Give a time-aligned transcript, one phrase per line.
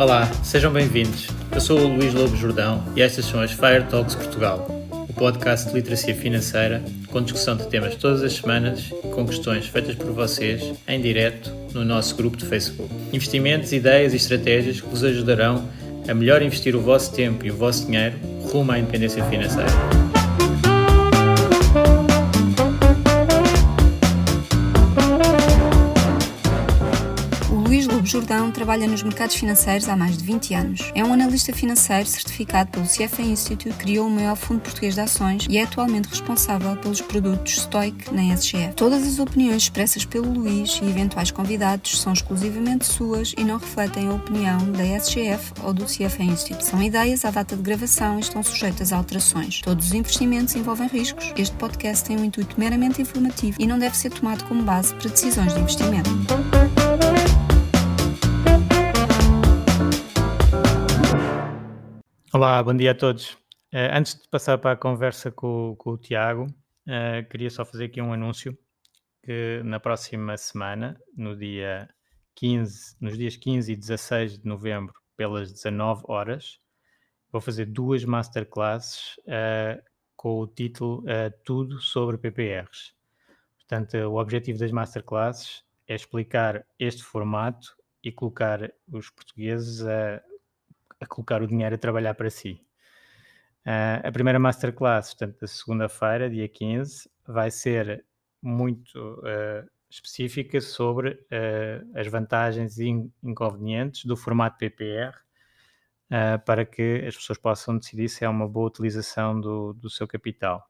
[0.00, 1.28] Olá, sejam bem-vindos.
[1.52, 5.68] Eu sou o Luís Lobo Jordão e estas são as Fire Talks Portugal, o podcast
[5.68, 10.10] de literacia financeira com discussão de temas todas as semanas e com questões feitas por
[10.12, 12.90] vocês em direto no nosso grupo de Facebook.
[13.12, 15.68] Investimentos, ideias e estratégias que vos ajudarão
[16.08, 18.16] a melhor investir o vosso tempo e o vosso dinheiro
[18.50, 19.68] rumo à independência financeira.
[28.30, 30.92] Jordão trabalha nos mercados financeiros há mais de 20 anos.
[30.94, 35.46] É um analista financeiro certificado pelo CFA Institute, criou o maior fundo português de ações
[35.50, 38.74] e é atualmente responsável pelos produtos Stoic na SGF.
[38.76, 44.06] Todas as opiniões expressas pelo Luís e eventuais convidados são exclusivamente suas e não refletem
[44.06, 46.64] a opinião da SGF ou do CFA Institute.
[46.64, 49.60] São ideias à data de gravação e estão sujeitas a alterações.
[49.60, 51.32] Todos os investimentos envolvem riscos.
[51.36, 55.10] Este podcast tem um intuito meramente informativo e não deve ser tomado como base para
[55.10, 56.10] decisões de investimento.
[62.32, 63.32] Olá, bom dia a todos.
[63.74, 67.86] Uh, antes de passar para a conversa com, com o Tiago, uh, queria só fazer
[67.86, 68.56] aqui um anúncio
[69.20, 71.92] que na próxima semana, no dia
[72.36, 76.60] 15, nos dias 15 e 16 de novembro, pelas 19 horas,
[77.32, 79.82] vou fazer duas masterclasses uh,
[80.14, 81.02] com o título
[81.44, 82.94] Tudo sobre PPRs.
[83.56, 90.22] Portanto, o objetivo das masterclasses é explicar este formato e colocar os portugueses a
[91.00, 92.62] a colocar o dinheiro a trabalhar para si.
[93.66, 98.04] Uh, a primeira masterclass, portanto, da segunda-feira, dia 15, vai ser
[98.42, 102.88] muito uh, específica sobre uh, as vantagens e
[103.22, 105.16] inconvenientes do formato PPR
[106.44, 110.68] para que as pessoas possam decidir se é uma boa utilização do, do seu capital.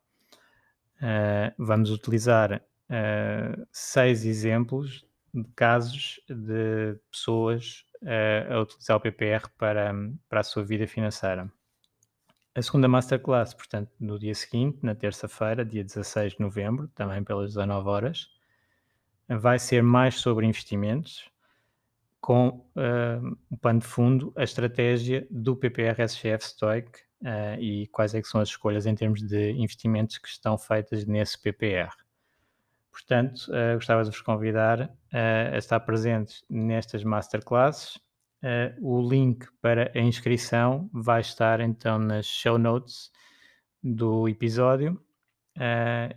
[1.56, 2.62] vamos utilizar
[3.72, 9.92] seis exemplos de casos de pessoas a, a utilizar o PPR para,
[10.28, 11.50] para a sua vida financeira.
[12.54, 17.54] A segunda masterclass, portanto, no dia seguinte, na terça-feira, dia 16 de novembro, também pelas
[17.54, 18.28] 19 horas,
[19.28, 21.30] vai ser mais sobre investimentos,
[22.20, 28.14] com uh, o pano de fundo a estratégia do PPR SGF Stoic uh, e quais
[28.14, 31.90] é são as escolhas em termos de investimentos que estão feitas nesse PPR.
[32.90, 37.96] Portanto, uh, gostava de vos convidar uh, a estar presentes nestas masterclasses.
[38.42, 43.10] Uh, o link para a inscrição vai estar então nas show notes
[43.82, 45.00] do episódio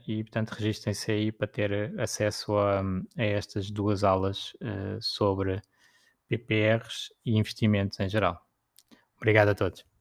[0.07, 2.81] e, portanto, registrem-se aí para ter acesso a,
[3.17, 4.53] a estas duas aulas
[5.01, 5.61] sobre
[6.29, 8.39] PPRs e investimentos em geral.
[9.17, 9.92] Obrigado a todos.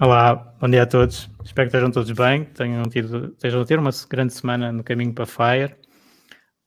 [0.00, 1.28] Olá, bom dia a todos.
[1.44, 5.12] Espero que estejam todos bem, tenham tido, estejam a ter uma grande semana no caminho
[5.12, 5.74] para Fire.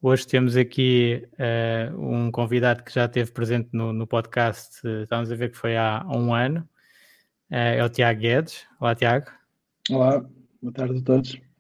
[0.02, 5.32] Hoje temos aqui uh, um convidado que já esteve presente no, no podcast, uh, estamos
[5.32, 6.60] a ver que foi há um ano,
[7.50, 8.68] uh, é o Tiago Guedes.
[8.82, 9.32] Olá, Tiago.
[9.90, 10.26] Olá,
[10.62, 11.51] boa tarde a todos.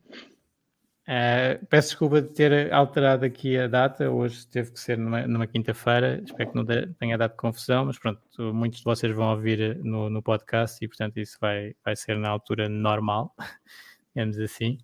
[1.08, 5.48] Uh, peço desculpa de ter alterado aqui a data, hoje teve que ser numa, numa
[5.48, 6.66] quinta-feira, espero que não
[7.00, 8.22] tenha dado confusão, mas pronto,
[8.54, 12.30] muitos de vocês vão ouvir no, no podcast e portanto isso vai, vai ser na
[12.30, 13.36] altura normal,
[14.14, 14.78] digamos assim.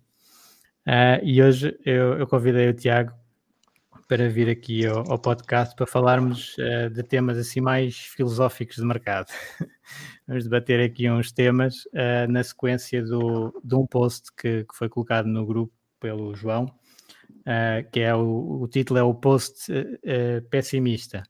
[0.86, 3.12] Uh, e hoje eu, eu, convidei o Tiago
[4.08, 8.84] para vir aqui ao, ao podcast para falarmos uh, de temas assim mais filosóficos de
[8.84, 9.28] mercado.
[10.26, 11.84] Vamos debater aqui uns temas
[12.28, 17.90] na sequência do, de um post que, que foi colocado no grupo pelo João, uh,
[17.90, 21.22] que é o, o, título é o post uh, pessimista.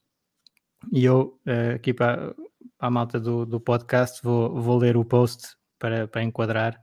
[0.92, 1.40] E eu,
[1.74, 2.34] aqui para,
[2.78, 6.80] a malta do, do podcast, vou, vou ler o post para, para enquadrar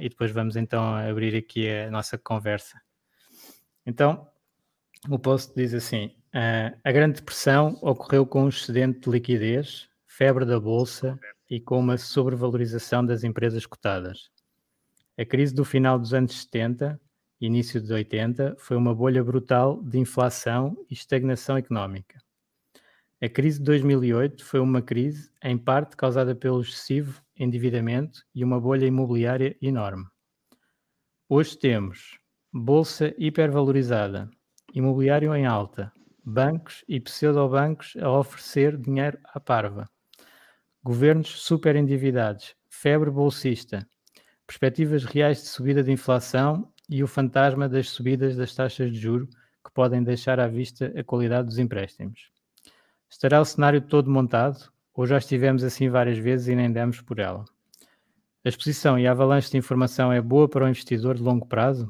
[0.00, 2.78] e depois vamos então abrir aqui a nossa conversa.
[3.86, 4.28] Então,
[5.08, 6.14] o post diz assim:
[6.84, 11.18] a Grande Depressão ocorreu com um excedente de liquidez, febre da bolsa
[11.50, 14.30] e com uma sobrevalorização das empresas cotadas.
[15.16, 17.00] A crise do final dos anos 70
[17.40, 22.18] início dos 80 foi uma bolha brutal de inflação e estagnação económica.
[23.22, 28.60] A crise de 2008 foi uma crise, em parte, causada pelo excessivo endividamento e uma
[28.60, 30.04] bolha imobiliária enorme.
[31.28, 32.18] Hoje temos
[32.52, 34.30] bolsa hipervalorizada,
[34.74, 35.92] imobiliário em alta,
[36.24, 39.88] bancos e pseudobancos a oferecer dinheiro à parva,
[40.82, 43.88] governos superendividados, febre bolsista,
[44.46, 49.28] perspectivas reais de subida de inflação e o fantasma das subidas das taxas de juro
[49.64, 52.30] que podem deixar à vista a qualidade dos empréstimos.
[53.08, 57.18] Estará o cenário todo montado ou já estivemos assim várias vezes e nem demos por
[57.18, 57.44] ela?
[58.44, 61.88] A exposição e a avalanche de informação é boa para o investidor de longo prazo?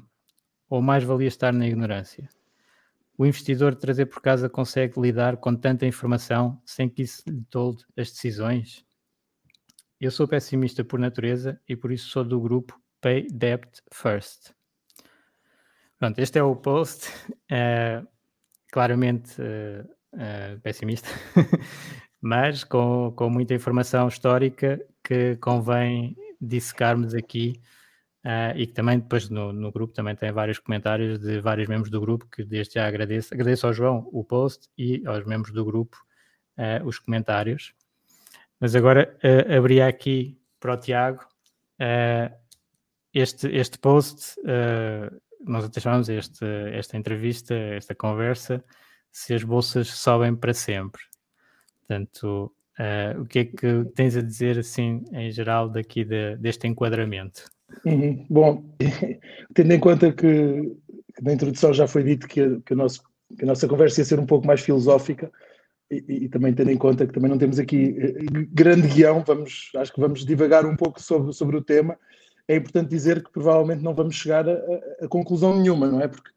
[0.69, 2.29] Ou mais valia estar na ignorância?
[3.17, 7.85] o investidor trazer por casa consegue lidar com tanta informação sem que isso lhe tolde
[7.97, 8.85] as decisões?
[10.01, 14.53] Eu sou pessimista por natureza e por isso sou do grupo Pay Debt First.
[16.05, 17.09] Pronto, este é o post,
[17.51, 18.07] uh,
[18.71, 21.09] claramente uh, uh, pessimista,
[22.21, 27.55] mas com, com muita informação histórica que convém dissecarmos aqui
[28.27, 31.91] Uh, e que também depois no, no, grupo também tem vários comentários de vários membros
[31.91, 33.35] do grupo que desde já agradeço.
[33.35, 35.95] Agradeço ao João o post e aos membros do grupo
[36.57, 37.75] uh, os comentários.
[38.59, 41.21] Mas agora uh, abri aqui para o Tiago
[43.13, 44.41] este, este post,
[45.45, 48.65] nós até chamamos este, esta entrevista, esta conversa,
[49.13, 51.03] se as bolsas sobem para sempre.
[51.81, 52.53] Portanto,
[53.21, 57.45] o que é que tens a dizer assim em geral daqui de, deste enquadramento?
[57.85, 58.27] Uhum.
[58.29, 58.65] Bom,
[59.55, 60.77] tendo em conta que,
[61.15, 63.03] que, na introdução já foi dito que, que, nosso,
[63.37, 65.31] que, a nossa conversa ia ser um pouco mais filosófica
[65.91, 68.15] e, e, também tendo em conta que também não temos aqui eh,
[68.53, 71.97] grande guião, vamos, acho que vamos divagar um pouco sobre, sobre o tema,
[72.49, 74.55] é importante dizer que provavelmente não vamos chegar a,
[75.03, 76.09] a, conclusão nenhuma, não é?
[76.09, 76.31] Porque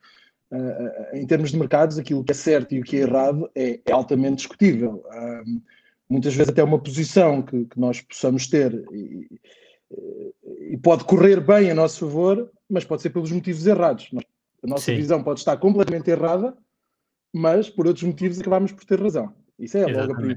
[0.52, 3.80] uh, em termos de mercados, aquilo que é certo e o que é errado é,
[3.86, 5.04] é altamente discutível.
[6.10, 9.28] Muitas vezes até uma posição que, que nós possamos ter e,
[10.72, 14.10] e pode correr bem a nosso favor, mas pode ser pelos motivos errados.
[14.64, 14.96] A nossa Sim.
[14.96, 16.56] visão pode estar completamente errada,
[17.34, 19.34] mas por outros motivos acabamos por ter razão.
[19.60, 20.32] Isso é, logo a,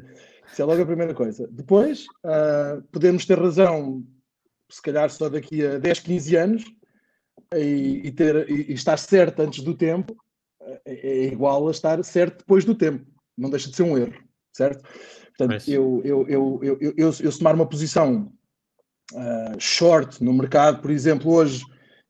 [0.50, 1.49] isso é logo a primeira coisa.
[1.50, 4.05] Depois, uh, podemos ter razão,
[4.70, 6.64] se calhar só daqui a 10, 15 anos,
[7.55, 10.17] e, e ter, e, e estar certo antes do tempo
[10.62, 13.06] é, é, igual a estar certo depois do tempo.
[13.37, 14.14] Não deixa de ser um erro,
[14.52, 14.87] certo?
[15.37, 18.31] Portanto, eu, eu, eu, eu, eu, eu, eu, se tomar uma posição
[19.12, 21.64] uh, short no mercado, por exemplo, hoje,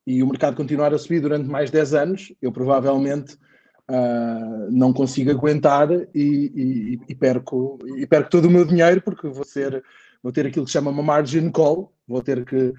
[0.07, 3.35] e o mercado continuar a subir durante mais 10 anos, eu provavelmente
[3.89, 9.29] uh, não consigo aguentar e, e, e, perco, e perco todo o meu dinheiro porque
[9.29, 9.83] vou ter,
[10.23, 12.73] vou ter aquilo que se chama uma margin call, vou ter que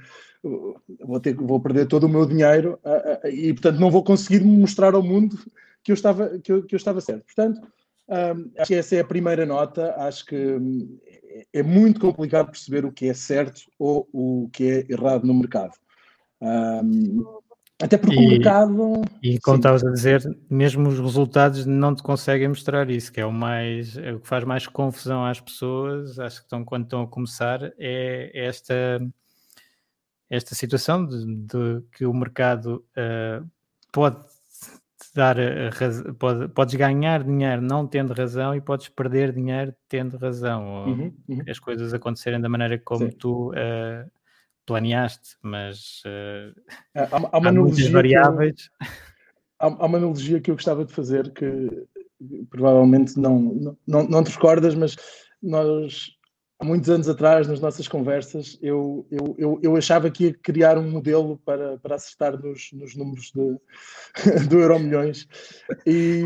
[1.04, 4.96] vou, ter, vou perder todo o meu dinheiro uh, e portanto não vou conseguir mostrar
[4.96, 5.38] ao mundo
[5.84, 7.26] que eu estava, que eu, que eu estava certo.
[7.26, 7.62] Portanto,
[8.08, 9.96] um, acho que essa é a primeira nota.
[9.98, 11.00] Acho que hum,
[11.54, 15.74] é muito complicado perceber o que é certo ou o que é errado no mercado.
[16.42, 17.24] Um,
[17.82, 19.02] até porque e, o mercado.
[19.22, 23.26] E como estavas a dizer, mesmo os resultados não te conseguem mostrar isso, que é
[23.26, 27.02] o mais é o que faz mais confusão às pessoas, acho que estão, quando estão
[27.02, 29.02] a começar, é esta,
[30.30, 33.46] esta situação de, de que o mercado uh,
[33.92, 34.18] pode
[35.14, 35.36] dar
[35.74, 40.86] razão, pode, podes ganhar dinheiro não tendo razão e podes perder dinheiro tendo razão.
[40.86, 41.44] Uhum, uhum.
[41.50, 43.18] As coisas acontecerem da maneira como Sim.
[43.18, 44.10] tu uh,
[44.66, 46.62] planeaste, mas uh,
[46.96, 48.70] há, há, uma há muitas variáveis.
[48.80, 48.88] Eu,
[49.60, 51.88] há, há, uma analogia que eu gostava de fazer que
[52.50, 54.96] provavelmente não, não, não te recordas, mas
[55.42, 56.12] nós
[56.62, 60.78] há muitos anos atrás, nas nossas conversas, eu, eu, eu, eu, achava que ia criar
[60.78, 63.58] um modelo para, para acertar nos, nos números de,
[64.48, 65.28] do Euro Milhões.
[65.88, 66.24] E,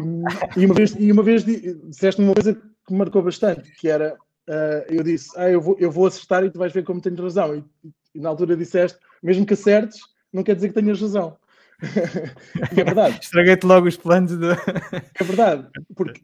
[0.58, 4.14] e, uma vez, e uma vez disseste uma coisa que me marcou bastante, que era,
[4.50, 7.16] uh, eu disse, ah, eu vou, eu vou acertar e tu vais ver como tenho
[7.16, 7.56] razão.
[7.56, 7.64] E,
[8.15, 10.00] e na altura disseste, mesmo que acertes,
[10.31, 11.38] não quer dizer que tenhas razão.
[12.75, 13.19] e é verdade.
[13.21, 14.38] Estraguei-te logo os planos.
[14.38, 14.51] De...
[14.51, 16.23] é verdade, porque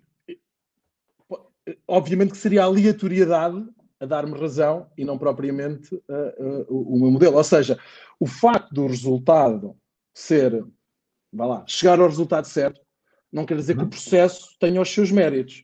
[1.87, 3.67] obviamente que seria a aleatoriedade
[3.99, 7.37] a dar-me razão e não propriamente uh, uh, o, o meu modelo.
[7.37, 7.77] Ou seja,
[8.19, 9.75] o facto do resultado
[10.13, 10.65] ser,
[11.31, 12.81] vá lá, chegar ao resultado certo,
[13.31, 13.89] não quer dizer que o uhum.
[13.89, 15.63] processo tenha os seus méritos.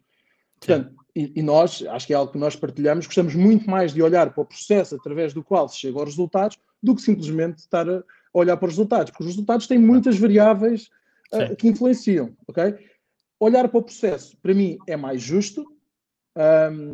[0.60, 4.03] Portanto, e, e, nós, acho que é algo que nós partilhamos, gostamos muito mais de
[4.03, 7.89] olhar para o processo através do qual se chega aos resultados do que simplesmente estar
[7.89, 10.89] a olhar para os resultados, porque os resultados têm muitas variáveis
[11.33, 12.75] uh, que influenciam, ok?
[13.39, 15.65] Olhar para o processo, para mim, é mais justo.
[16.36, 16.93] Um,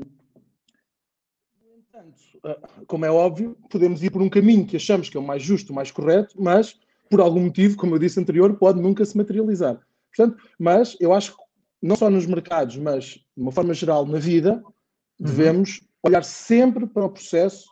[2.45, 5.43] ah, como é óbvio, podemos ir por um caminho que achamos que é o mais
[5.43, 9.17] justo, o mais correto, mas por algum motivo, como eu disse anterior, pode nunca se
[9.17, 9.81] materializar.
[10.15, 11.42] Portanto, mas eu acho que
[11.83, 14.71] não só nos mercados, mas de uma forma geral na vida, uhum.
[15.19, 15.87] devemos uhum.
[16.03, 17.67] olhar sempre para o processo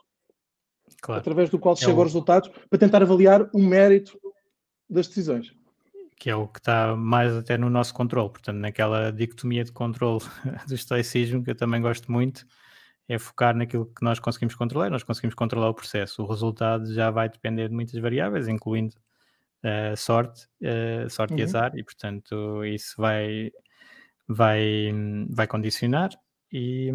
[1.02, 1.22] claro.
[1.22, 2.02] através do qual se é chega o...
[2.02, 4.20] aos resultados para tentar avaliar o mérito
[4.90, 5.54] das decisões.
[6.18, 10.20] Que é o que está mais até no nosso controle, portanto, naquela dicotomia de controle
[10.68, 12.46] do estoicismo, que eu também gosto muito,
[13.08, 16.22] é focar naquilo que nós conseguimos controlar, nós conseguimos controlar o processo.
[16.22, 18.94] O resultado já vai depender de muitas variáveis, incluindo
[19.64, 21.40] uh, sorte, uh, sorte uhum.
[21.40, 23.52] e azar, e portanto isso vai,
[24.34, 24.92] vai,
[25.30, 26.10] vai condicionar.
[26.52, 26.92] E,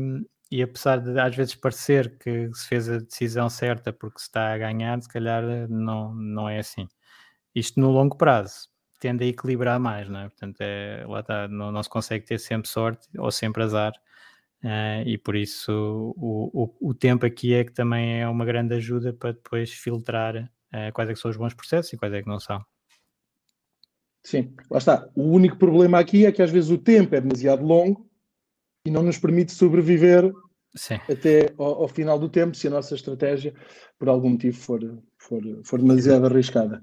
[0.50, 4.52] e apesar de às vezes parecer que se fez a decisão certa porque se está
[4.52, 6.88] a ganhar, se calhar não, não é assim.
[7.54, 8.68] Isto no longo prazo.
[9.00, 10.28] tende a equilibrar mais, não é?
[10.28, 13.92] Portanto, é, lá está, não, não se consegue ter sempre sorte ou sempre azar.
[14.64, 15.70] Uh, e por isso
[16.16, 20.34] o, o, o, tempo aqui é que também é uma grande ajuda para depois filtrar
[20.36, 22.64] uh, quais é que são os bons processos e quais é que não são.
[24.26, 25.08] Sim, lá está.
[25.14, 28.10] O único problema aqui é que às vezes o tempo é demasiado longo
[28.84, 30.32] e não nos permite sobreviver
[30.74, 30.96] Sim.
[31.08, 33.54] até ao, ao, final do tempo se a nossa estratégia,
[33.96, 34.80] por algum motivo, for,
[35.16, 36.82] for, for demasiado arriscada.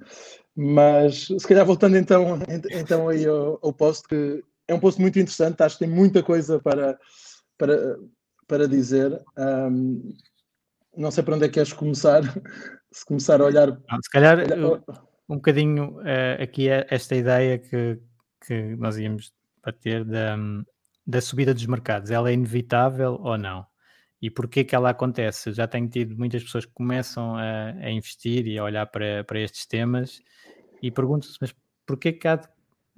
[0.56, 2.40] Mas se calhar voltando então,
[2.72, 6.24] então aí ao, ao post, que é um post muito interessante, acho que tem muita
[6.24, 6.98] coisa para,
[7.58, 7.98] para,
[8.48, 9.22] para dizer.
[9.38, 10.16] Um,
[10.96, 12.22] não sei para onde é que queres começar.
[12.90, 13.76] Se começar a olhar.
[14.04, 14.80] se calhar eu,
[15.30, 18.00] um bocadinho uh, aqui é esta ideia que,
[18.46, 20.38] que nós íamos bater da,
[21.06, 22.12] da subida dos mercados.
[22.12, 23.66] Ela é inevitável ou não?
[24.22, 25.52] E porquê que ela acontece?
[25.52, 29.40] Já tenho tido muitas pessoas que começam a, a investir e a olhar para, para
[29.40, 30.22] estes temas
[30.82, 31.54] e perguntam-se, mas
[31.86, 32.48] porquê que há de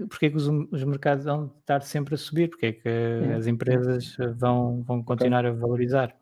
[0.10, 2.50] porque é que os, os, mercados vão estar sempre a subir?
[2.50, 3.38] Porque é que uhum.
[3.38, 5.52] as empresas vão, vão continuar okay.
[5.52, 6.16] a valorizar?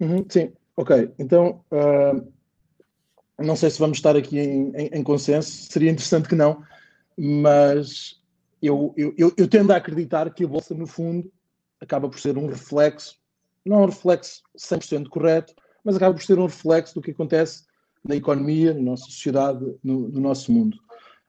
[0.00, 1.12] Uhum, sim, ok.
[1.18, 2.32] Então, uh,
[3.42, 6.62] não sei se vamos estar aqui em, em, em, consenso, seria interessante que não,
[7.16, 8.20] mas
[8.62, 11.30] eu, eu, eu, eu tendo a acreditar que a Bolsa, no fundo,
[11.80, 13.18] acaba por ser um reflexo,
[13.64, 15.54] não um reflexo 100% correto,
[15.84, 17.64] mas acaba por ser um reflexo do que acontece
[18.04, 20.78] na economia, na nossa sociedade, no, no nosso mundo.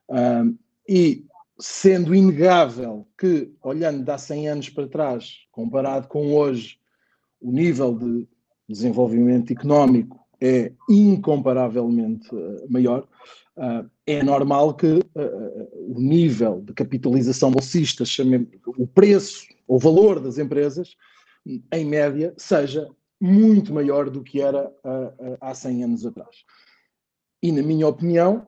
[0.10, 1.26] Uh, e
[1.60, 6.80] sendo inegável que, olhando de há 100 anos para trás, comparado com hoje,
[7.40, 8.28] o nível de
[8.68, 13.08] desenvolvimento económico é incomparavelmente uh, maior,
[13.56, 18.04] uh, é normal que uh, o nível de capitalização bolsista,
[18.66, 20.96] o preço, o valor das empresas,
[21.72, 22.88] em média, seja
[23.20, 24.72] muito maior do que era
[25.40, 26.38] há 100 anos atrás.
[27.42, 28.48] E, na minha opinião,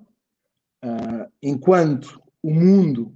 [1.42, 3.16] enquanto o mundo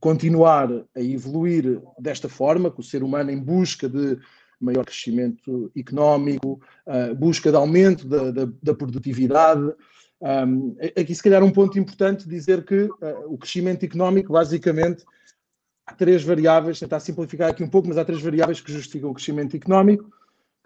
[0.00, 4.18] continuar a evoluir desta forma, com o ser humano em busca de
[4.60, 9.72] maior crescimento económico, uh, busca de aumento da, da, da produtividade.
[10.20, 12.92] Um, aqui, se calhar, um ponto importante dizer que uh,
[13.28, 15.04] o crescimento económico, basicamente,
[15.86, 19.14] há três variáveis, tentar simplificar aqui um pouco, mas há três variáveis que justificam o
[19.14, 20.10] crescimento económico.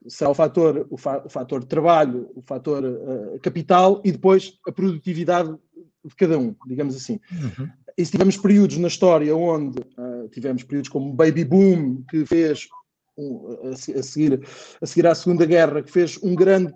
[0.09, 4.73] Será o fator, o, fa o fator trabalho, o fator uh, capital e depois a
[4.73, 5.55] produtividade
[6.05, 7.21] de cada um, digamos assim.
[7.31, 7.69] Uhum.
[7.97, 12.27] E se tivemos períodos na história onde uh, tivemos períodos como o Baby Boom, que
[12.27, 12.69] fez,
[13.17, 14.47] um, a, a, seguir,
[14.81, 16.73] a seguir à Segunda Guerra, que fez um grande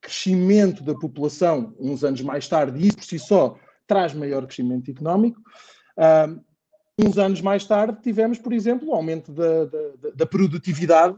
[0.00, 4.90] crescimento da população uns anos mais tarde, e isso por si só traz maior crescimento
[4.90, 5.40] económico.
[6.98, 11.16] Uns anos mais tarde tivemos, por exemplo, o aumento da, da, da produtividade,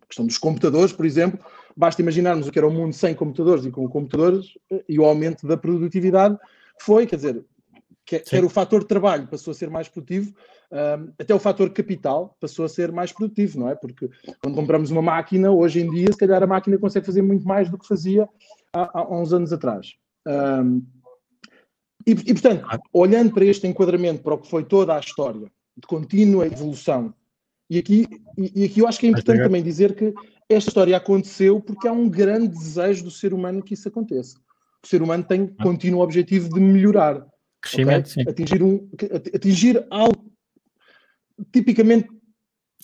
[0.00, 1.44] a questão dos computadores, por exemplo,
[1.76, 5.04] Basta imaginarmos o que era o mundo sem computadores e com computadores eh, e o
[5.04, 6.38] aumento da produtividade
[6.80, 7.44] foi, quer dizer,
[8.02, 10.34] quer, quer o fator de trabalho passou a ser mais produtivo,
[10.72, 13.74] um, até o fator capital passou a ser mais produtivo, não é?
[13.74, 14.10] Porque
[14.42, 17.70] quando compramos uma máquina, hoje em dia, se calhar a máquina consegue fazer muito mais
[17.70, 18.28] do que fazia
[18.72, 19.94] há, há uns anos atrás.
[20.26, 20.82] Um,
[22.06, 25.86] e, e, portanto, olhando para este enquadramento, para o que foi toda a história de
[25.86, 27.12] contínua evolução,
[27.68, 28.06] e aqui,
[28.38, 30.14] e, e aqui eu acho que é importante também dizer que
[30.48, 34.38] esta história aconteceu porque há um grande desejo do ser humano que isso aconteça.
[34.84, 37.26] O ser humano tem contínuo objetivo de melhorar.
[37.60, 38.24] Crescimento, okay?
[38.28, 38.88] Atingir, um,
[39.34, 40.32] atingir algo.
[41.52, 42.08] Tipicamente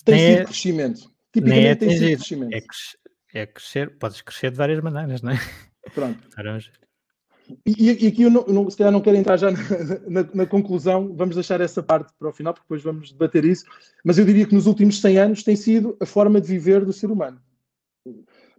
[0.03, 1.11] tem sido é, crescimento.
[1.33, 2.53] Tipicamente é tem sido crescimento.
[2.53, 5.39] É, é crescer, podes crescer de várias maneiras, não é?
[5.93, 6.19] Pronto.
[7.67, 9.59] E, e, aqui eu, não, não, se calhar não quero entrar já na,
[10.07, 13.65] na, na, conclusão, vamos deixar essa parte para o final, porque depois vamos debater isso.
[14.01, 16.93] Mas eu diria que nos últimos 100 anos tem sido a forma de viver do
[16.93, 17.41] ser humano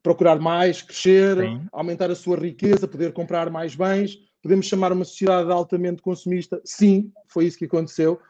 [0.04, 1.66] procurar mais, crescer, Sim.
[1.72, 4.18] aumentar a sua riqueza, poder comprar mais bens.
[4.42, 6.60] Podemos chamar uma sociedade altamente consumista?
[6.62, 8.20] Sim, foi isso que aconteceu.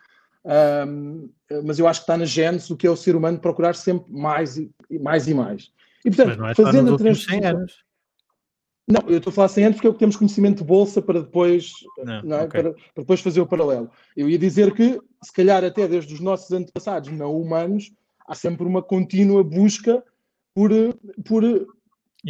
[0.44, 1.30] Um,
[1.64, 4.12] mas eu acho que está na gênese do que é o ser humano procurar sempre
[4.12, 4.70] mais e
[5.00, 5.26] mais.
[5.26, 5.70] E mais.
[6.04, 7.66] E, portanto, é fazendo a transição.
[8.86, 11.00] Não, eu estou a falar 100 anos porque é o que temos conhecimento de bolsa
[11.00, 11.72] para depois,
[12.04, 12.44] não, não é?
[12.44, 12.60] okay.
[12.60, 13.90] para, para, depois fazer o paralelo.
[14.14, 17.90] Eu ia dizer que, se calhar, até desde os nossos antepassados não humanos,
[18.28, 20.04] há sempre uma contínua busca
[20.54, 20.70] por,
[21.24, 21.42] por,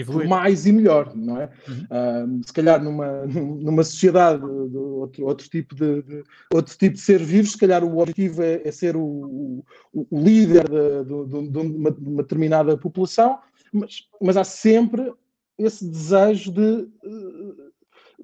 [0.03, 1.51] por mais e melhor, não é?
[1.69, 2.39] Uhum.
[2.39, 7.01] Uh, se calhar numa, numa sociedade de outro, outro, tipo de, de, outro tipo de
[7.01, 9.65] ser vivo, se calhar o objetivo é, é ser o, o,
[10.11, 11.91] o líder de, de, de, uma,
[12.23, 13.39] determinada população,
[13.73, 15.13] mas, mas há sempre
[15.59, 16.89] esse desejo de,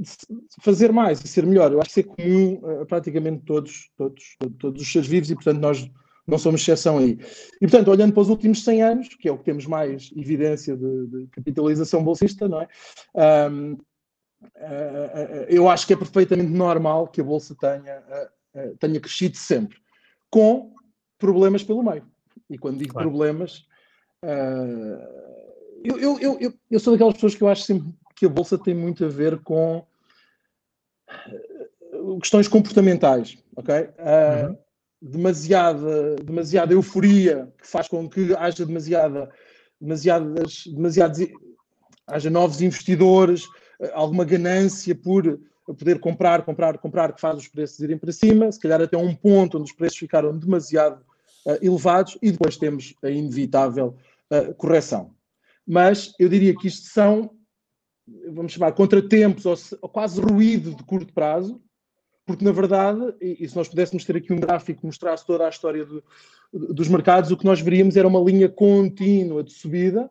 [0.00, 0.10] de
[0.60, 1.72] fazer mais e ser melhor.
[1.72, 5.34] Eu acho que isso é comum a praticamente todos, todos, todos os seres vivos e,
[5.34, 5.90] portanto, nós
[6.30, 7.18] não somos exceção aí.
[7.60, 10.76] E, portanto, olhando para os últimos 100 anos, que é o que temos mais evidência
[10.76, 12.68] de, de capitalização bolsista, não é?
[13.50, 18.02] Um, uh, eu acho que é perfeitamente normal que a Bolsa tenha,
[18.54, 19.78] uh, tenha crescido sempre,
[20.30, 20.72] com
[21.18, 22.06] problemas pelo meio.
[22.48, 23.08] E quando digo claro.
[23.08, 23.64] problemas,
[25.84, 28.74] eu, eu, eu, eu, sou daquelas pessoas que eu acho sempre que a Bolsa tem
[28.74, 29.86] muito a ver com
[32.20, 33.74] questões comportamentais, ok?
[33.76, 34.58] Uhum.
[35.02, 39.30] Demasiada, demasiada euforia que faz com que haja demasiada,
[39.80, 41.18] demasiadas, demasiados,
[42.06, 43.48] haja novos investidores,
[43.94, 48.60] alguma ganância por poder comprar, comprar, comprar, que faz os preços irem para cima, se
[48.60, 51.00] calhar até um ponto onde os preços ficaram demasiado
[51.46, 53.96] uh, elevados e depois temos a inevitável
[54.30, 55.14] uh, correção.
[55.66, 57.30] Mas eu diria que isto são,
[58.32, 61.60] vamos chamar, contratempos ou, ou quase ruído de curto prazo,
[62.30, 65.48] porque na verdade, e, se nós pudéssemos ter aqui um gráfico que mostrasse toda a
[65.48, 66.02] história do,
[66.52, 70.10] dos mercados, o que nós veríamos era uma linha contínua de subida,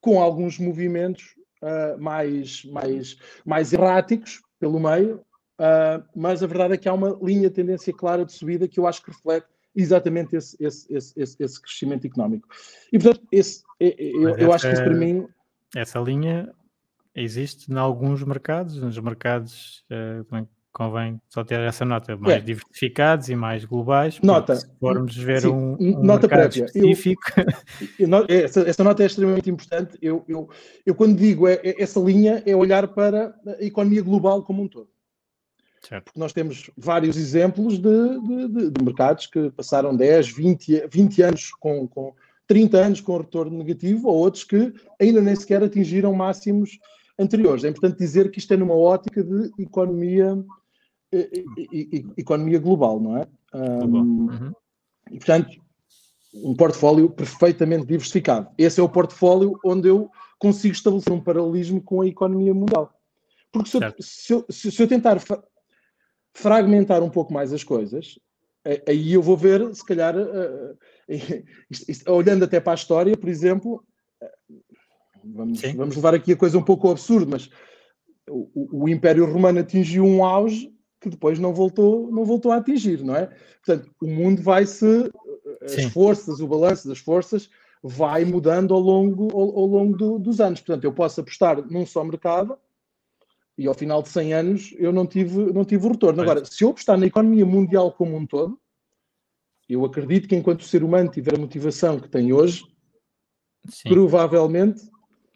[0.00, 5.16] com alguns movimentos uh, mais, mais, mais erráticos pelo meio,
[5.60, 8.78] uh, mas a verdade é que há uma linha de tendência clara de subida que
[8.78, 12.48] eu acho que reflete exatamente esse, esse, esse, esse crescimento económico.
[12.92, 15.28] E portanto, esse, eu, eu acho que isso para mim.
[15.74, 16.54] Essa linha
[17.14, 22.40] existe em alguns mercados, nos mercados uh, convém só ter essa nota, mais é.
[22.40, 24.20] diversificados e mais globais.
[24.22, 24.56] Nota.
[24.56, 26.66] Se formos ver Sim, um, um nota prévia.
[26.66, 27.22] específico.
[27.98, 29.96] Eu, eu, essa, essa, nota é extremamente importante.
[30.02, 30.50] Eu, eu,
[30.84, 34.68] eu quando digo é, é, essa linha, é olhar para a economia global como um
[34.68, 34.88] todo.
[35.80, 36.04] Certo.
[36.04, 41.22] Porque nós temos vários exemplos de, de, de, de, mercados que passaram 10, 20, 20
[41.22, 42.14] anos com, com
[42.46, 46.78] 30 anos com retorno negativo, ou outros que ainda nem sequer atingiram máximos
[47.18, 47.64] anteriores.
[47.64, 50.36] É importante dizer que isto é numa ótica de economia,
[52.16, 53.26] economia global, não é?
[53.54, 54.52] Um, uhum.
[55.10, 55.48] E, portanto,
[56.34, 58.48] um portfólio perfeitamente diversificado.
[58.58, 62.92] Esse é o portfólio onde eu consigo estabelecer um paralelismo com a economia mundial.
[63.50, 65.18] Porque se eu, se eu, se eu tentar
[66.34, 68.18] fragmentar um pouco mais as coisas,
[68.86, 70.76] aí eu vou ver, se calhar, uh,
[71.70, 73.82] isto, isto, olhando até para a história, por exemplo,
[75.24, 77.50] vamos, vamos levar aqui a coisa um pouco ao absurdo, mas
[78.28, 83.02] o, o, Império Romano atingiu um auge que depois não voltou, não voltou a atingir,
[83.02, 83.26] não é?
[83.64, 85.10] Portanto, o mundo vai-se,
[85.62, 85.90] as Sim.
[85.90, 87.50] forças, o balanço das forças
[87.82, 90.60] vai mudando ao longo, ao, ao longo do, dos anos.
[90.60, 92.58] Portanto, eu posso apostar num só mercado
[93.58, 96.22] e ao final de 100 anos eu não tive, não tive o retorno.
[96.22, 98.58] Agora, se eu apostar na economia mundial como um todo,
[99.68, 102.64] eu acredito que enquanto o ser humano tiver a motivação que tem hoje,
[103.68, 103.88] Sim.
[103.88, 104.82] provavelmente.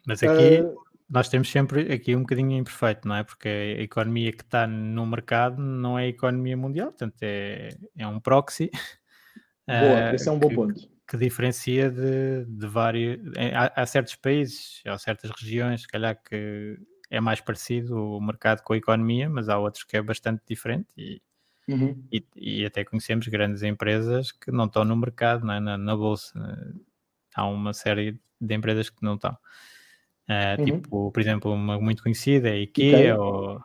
[0.05, 0.75] Mas aqui uh,
[1.11, 3.23] nós temos sempre aqui um bocadinho imperfeito, não é?
[3.23, 8.07] Porque a economia que está no mercado não é a economia mundial, portanto é, é
[8.07, 8.71] um proxy.
[9.67, 10.89] Boa, uh, esse é um bom que, ponto.
[11.05, 13.19] Que diferencia de, de vários.
[13.53, 16.77] Há, há certos países, há certas regiões, se calhar que
[17.09, 20.87] é mais parecido o mercado com a economia, mas há outros que é bastante diferente
[20.97, 21.21] e,
[21.67, 22.01] uhum.
[22.09, 25.59] e, e, até conhecemos grandes empresas que não estão no mercado, não é?
[25.59, 26.33] na, na, bolsa.
[27.35, 29.37] Há uma série de empresas que não estão.
[30.29, 30.65] Uh, uhum.
[30.65, 33.19] Tipo, por exemplo, uma muito conhecida é a IKEA, IKEA.
[33.19, 33.59] ou...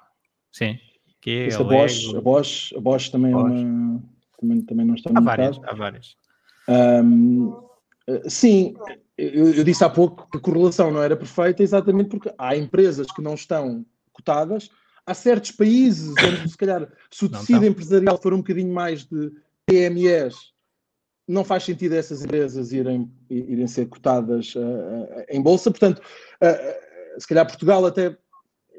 [0.53, 3.53] Sim, IKEA, a, Bosch, a, Bosch, a Bosch também Bosch.
[3.53, 4.03] é uma...
[4.38, 5.21] Também, também não está há.
[5.21, 6.16] Várias, há várias.
[6.69, 7.57] Um,
[8.07, 8.75] eh, sim,
[9.16, 13.07] eu, eu, disse há pouco que a correlação não era perfeita, exatamente porque há empresas
[13.07, 14.71] que não estão cotadas,
[15.07, 19.33] há certos países onde, se calhar, se o tecido empresarial for um bocadinho mais de
[19.64, 20.53] PMEs,
[21.26, 25.70] não faz sentido essas empresas irem, irem ser cotadas uh, em bolsa.
[25.70, 28.16] Portanto, uh, se calhar Portugal até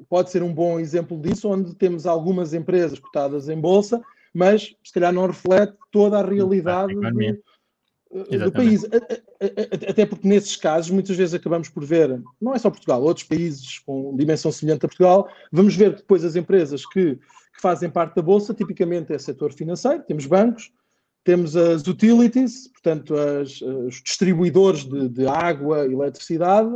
[0.09, 4.01] pode ser um bom exemplo disso, onde temos algumas empresas cotadas em bolsa,
[4.33, 8.85] mas se calhar não reflete toda a realidade do, do país.
[9.89, 13.79] Até porque nesses casos, muitas vezes acabamos por ver, não é só Portugal, outros países
[13.79, 18.21] com dimensão semelhante a Portugal, vamos ver depois as empresas que, que fazem parte da
[18.21, 20.71] Bolsa, tipicamente é setor financeiro, temos bancos,
[21.27, 26.73] temos as utilities, portanto, as, os distribuidores de, de, água e eletricidade,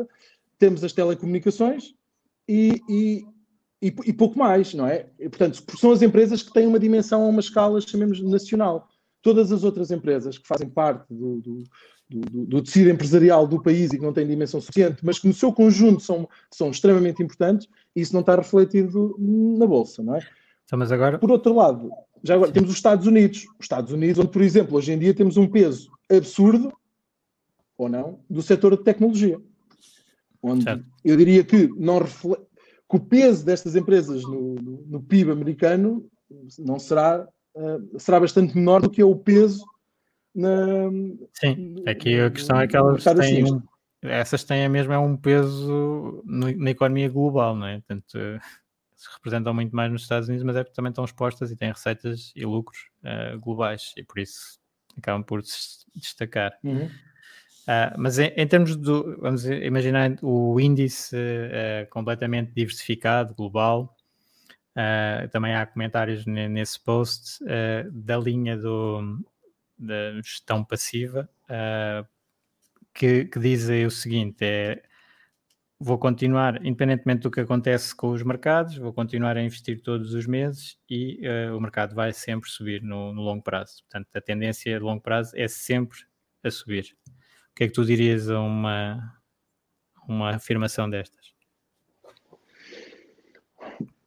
[0.60, 1.96] temos as telecomunicações
[2.50, 3.26] e, e,
[3.82, 5.06] e, e pouco mais, não é?
[5.18, 8.90] E, portanto, são as empresas que têm uma dimensão a uma escala, chamemos nacional
[9.22, 11.64] todas as outras empresas que fazem parte do, do,
[12.10, 15.34] do, do, tecido empresarial do país e que não têm dimensão suficiente, mas que no
[15.34, 20.20] seu conjunto são, são extremamente importantes, isso não está refletido na Bolsa, não é?
[20.66, 21.18] Então, mas agora...
[21.18, 21.90] Por outro lado,
[22.24, 23.46] já agora temos os Estados Unidos.
[23.60, 26.72] Os Estados Unidos, onde, por exemplo, hoje em dia temos um peso absurdo,
[27.78, 29.40] ou não, do setor de tecnologia.
[30.42, 30.86] Onde certo.
[31.04, 32.44] eu diria que, não reflete,
[32.90, 36.06] que o peso destas empresas no, no, no PIB americano
[36.60, 39.64] não será uh, será bastante menor do que é o peso
[40.34, 40.90] na.
[41.34, 43.62] Sim, aqui a questão é que elas têm um,
[44.02, 47.80] essas têm mesmo é um peso no, na economia global, não é?
[47.80, 48.18] Portanto,
[49.02, 51.70] se representam muito mais nos Estados Unidos, mas é porque também estão expostas e têm
[51.70, 54.60] receitas e lucros uh, globais e por isso
[54.96, 56.54] acabam por se destacar.
[56.64, 56.86] Uhum.
[56.86, 63.96] Uh, mas em, em, termos do, vamos imaginar o índice uh, completamente diversificado, global,
[64.76, 67.44] uh, também há comentários nesse post
[67.92, 69.20] da linha do,
[69.80, 71.28] da gestão passiva
[72.94, 74.84] que, que dizem o seguinte: é
[75.84, 80.28] vou continuar, independentemente do que acontece com os mercados, vou continuar a investir todos os
[80.28, 83.82] meses e uh, o mercado vai sempre subir no, no, longo prazo.
[83.90, 85.98] Portanto, a tendência de longo prazo é sempre
[86.44, 86.96] a subir.
[87.08, 89.12] O que é que tu dirias a uma,
[90.08, 91.34] uma afirmação destas?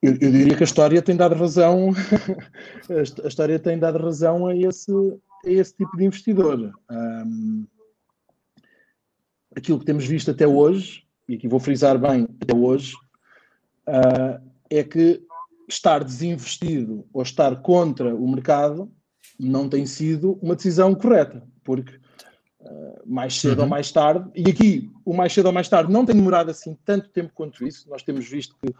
[0.00, 1.90] Eu, eu, diria que a história tem dado razão,
[3.24, 4.92] a história tem dado razão a esse,
[5.44, 6.72] a esse tipo de investidor.
[6.88, 7.66] Um,
[9.56, 12.94] aquilo que temos visto até hoje e aqui vou frisar bem até hoje,
[13.88, 15.22] uh, é que
[15.68, 18.90] estar desinvestido ou estar contra o mercado
[19.38, 21.96] não tem sido uma decisão correta, porque
[22.60, 23.64] uh, mais cedo uhum.
[23.64, 26.76] ou mais tarde, e aqui o mais cedo ou mais tarde não tem demorado assim
[26.84, 28.74] tanto tempo quanto isso, nós temos visto que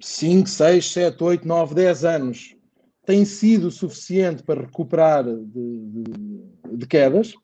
[0.00, 2.56] 5, 6, 7, 8, 9, 10 anos
[3.06, 7.34] tem sido suficiente para recuperar de, de, de quedas.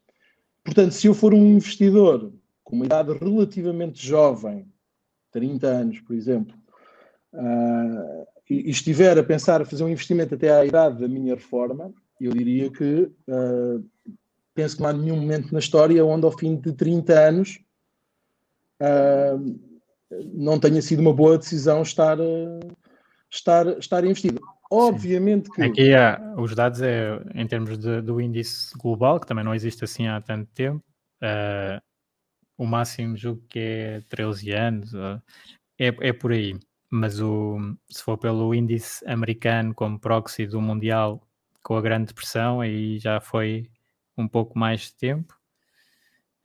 [0.64, 2.32] Portanto, se eu for um investidor
[2.70, 4.64] com uma idade relativamente jovem,
[5.32, 6.56] 30 anos, por exemplo,
[7.34, 11.34] uh, e, e, estiver a pensar a fazer um investimento até à idade da minha
[11.34, 13.84] reforma, eu diria que uh,
[14.54, 17.58] penso que não há nenhum momento na história onde ao fim de 30 anos
[18.80, 19.60] uh,
[20.32, 22.18] não tenha sido uma boa decisão estar,
[23.30, 24.40] estar, estar investido.
[24.70, 25.62] Obviamente que.
[25.62, 29.82] Aqui há os dados é em termos de, do índice global, que também não existe
[29.84, 30.84] assim há tanto tempo.
[31.22, 31.80] Uh,
[32.60, 35.22] o máximo julgo que é 13 anos, é,
[35.78, 36.54] é por aí.
[36.90, 41.26] Mas o, se for pelo índice americano como proxy do Mundial
[41.62, 43.70] com a Grande Depressão, aí já foi
[44.16, 45.34] um pouco mais de tempo.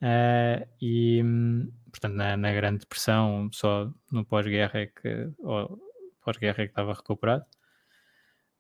[0.02, 1.22] Uh, e,
[1.92, 5.30] portanto, na, na, Grande Depressão, só no pós-guerra é que,
[6.24, 7.46] pós-guerra é que estava recuperado.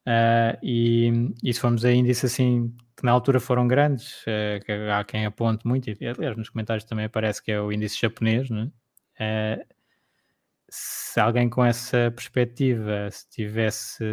[0.06, 4.72] Uh, e, e se formos a índice assim que na altura foram grandes, uh, que
[4.72, 8.50] há quem aponte muito, e aliás nos comentários também aparece que é o índice japonês,
[8.50, 8.72] né?
[9.20, 9.76] Uh,
[10.70, 14.04] se alguém com essa perspectiva, se tivesse,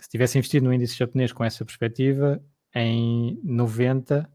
[0.00, 2.42] se tivesse investido no índice japonês com essa perspectiva,
[2.74, 4.30] em 90,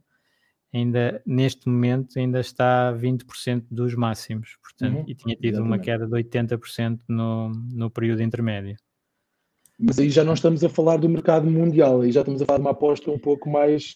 [0.74, 5.74] ainda neste momento ainda está a 20% dos máximos, portanto, uhum, e tinha tido exatamente.
[5.74, 8.76] uma queda de 80% no, no período intermédio.
[9.80, 12.60] Mas aí já não estamos a falar do mercado mundial, aí já estamos a falar
[12.60, 13.96] de uma aposta um pouco mais.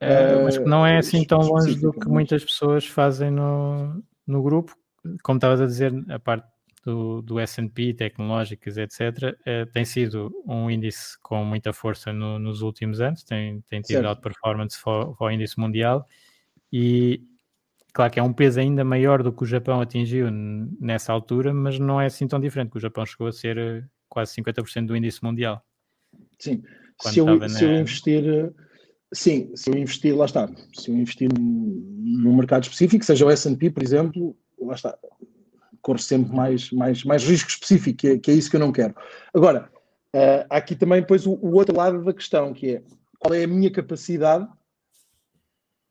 [0.00, 4.42] Uh, mas que não é assim tão longe do que muitas pessoas fazem no, no
[4.42, 4.74] grupo.
[5.22, 6.46] Como estavas a dizer, a parte
[6.84, 12.62] do, do SP, tecnológicas, etc., uh, tem sido um índice com muita força no, nos
[12.62, 16.06] últimos anos, tem, tem tido alta performance para, para o índice mundial
[16.72, 17.22] e,
[17.92, 21.78] claro que é um peso ainda maior do que o Japão atingiu nessa altura, mas
[21.78, 25.24] não é assim tão diferente, que o Japão chegou a ser quase 50% do índice
[25.24, 25.64] mundial.
[26.38, 26.62] Sim,
[27.00, 27.48] se eu, na...
[27.48, 28.52] se eu, investir,
[29.12, 33.70] sim, se eu investir, lá está, se eu investir num mercado específico, seja o S&P,
[33.70, 34.98] por exemplo, lá está,
[35.80, 38.70] corre sempre mais, mais, mais risco específico, que é, que é isso que eu não
[38.70, 38.94] quero.
[39.32, 39.70] Agora,
[40.14, 42.82] uh, há aqui também depois o, o outro lado da questão, que é
[43.18, 44.46] qual é a minha capacidade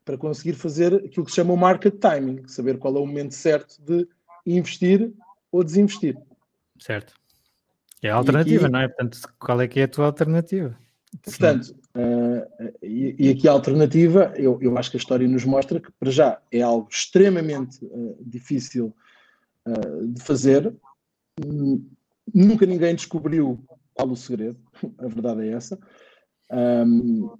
[0.04, 3.34] para conseguir fazer aquilo que se chama o market timing, saber qual é o momento
[3.34, 4.06] certo de
[4.46, 5.12] investir
[5.50, 6.16] ou desinvestir.
[6.78, 7.14] Certo.
[8.02, 8.88] É a alternativa, e, não é?
[8.88, 10.76] Portanto, qual é que é a tua alternativa?
[11.22, 15.78] Portanto, uh, e, e, aqui a alternativa, eu, eu acho que a história nos mostra
[15.78, 18.94] que, para já, é algo extremamente uh, difícil
[19.66, 20.74] uh, de fazer.
[22.34, 23.62] Nunca ninguém descobriu
[23.94, 24.58] qual o segredo,
[24.98, 25.78] a verdade é essa.
[26.50, 27.30] Um,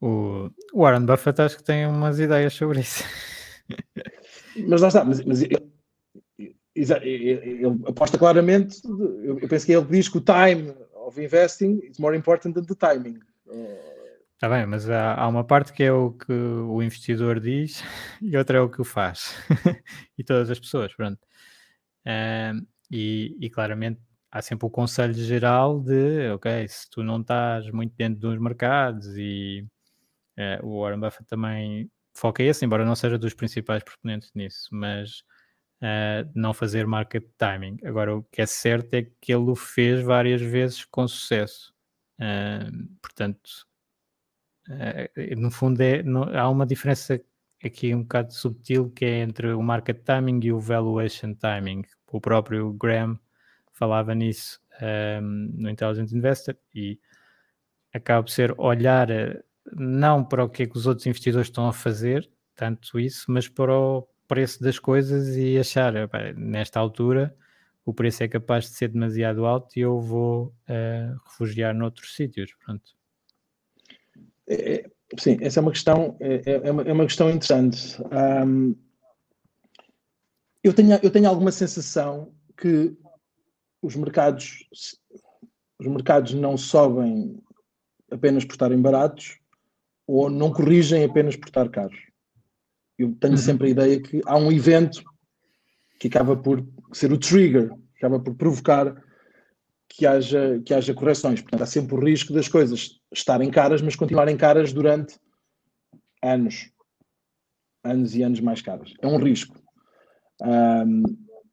[0.00, 3.02] o Warren Buffett acho que tem umas ideias sobre isso.
[4.68, 5.42] Mas lá está, mas, mas
[6.74, 8.80] ele aposta claramente,
[9.22, 12.74] eu penso que ele diz que o time of investing is more important than the
[12.74, 13.20] timing.
[14.34, 17.82] Está bem, mas há, há, uma parte que é o que o investidor diz
[18.20, 19.34] e outra é o que o faz.
[20.18, 21.18] e todas as pessoas, pronto.
[22.90, 27.94] E, e, claramente há sempre o conselho geral de, ok, se tu não estás muito
[27.96, 29.64] dentro dos mercados e
[30.36, 35.22] uh, o Warren Buffett também foca esse, embora não seja dos principais proponentes nisso, mas
[35.82, 37.78] uh, não fazer market timing.
[37.84, 41.74] Agora, o que é certo é que ele o fez várias vezes com sucesso.
[42.18, 43.66] Uh, portanto,
[44.68, 47.20] uh, no fundo, é, não, há uma diferença
[47.62, 51.82] aqui um bocado subtil que é entre o market timing e o valuation timing.
[52.12, 53.18] O próprio Graham
[53.72, 57.00] falava nisso um, no Intelligent Investor e
[57.92, 59.08] acaba por ser olhar
[59.72, 63.48] não para o que é que os outros investidores estão a fazer, tanto isso, mas
[63.48, 65.92] para o preço das coisas e achar,
[66.36, 67.36] nesta altura,
[67.84, 72.54] o preço é capaz de ser demasiado alto e eu vou uh, refugiar noutros sítios.
[72.64, 72.90] Pronto.
[74.46, 78.00] É, é, sim, essa é uma questão, é, é, é, uma, é uma, questão interessante.
[78.46, 78.74] Um,
[80.62, 82.96] eu, tenho, eu tenho alguma sensação que
[83.82, 84.66] os mercados,
[85.78, 87.38] os mercados não sobem
[88.10, 89.38] apenas por estarem baratos
[90.06, 92.13] ou não corrigem apenas por estar caros.
[92.98, 93.38] Eu tenho uhum.
[93.38, 95.02] sempre a ideia que há um evento
[95.98, 99.02] que acaba por ser o trigger, acaba por provocar
[99.88, 101.40] que haja, que haja correções.
[101.40, 105.18] Portanto, há sempre o risco das coisas estarem caras, mas continuarem caras durante
[106.22, 106.70] anos.
[107.82, 108.92] Anos e anos mais caras.
[109.00, 109.56] É um risco.
[110.42, 111.02] Um,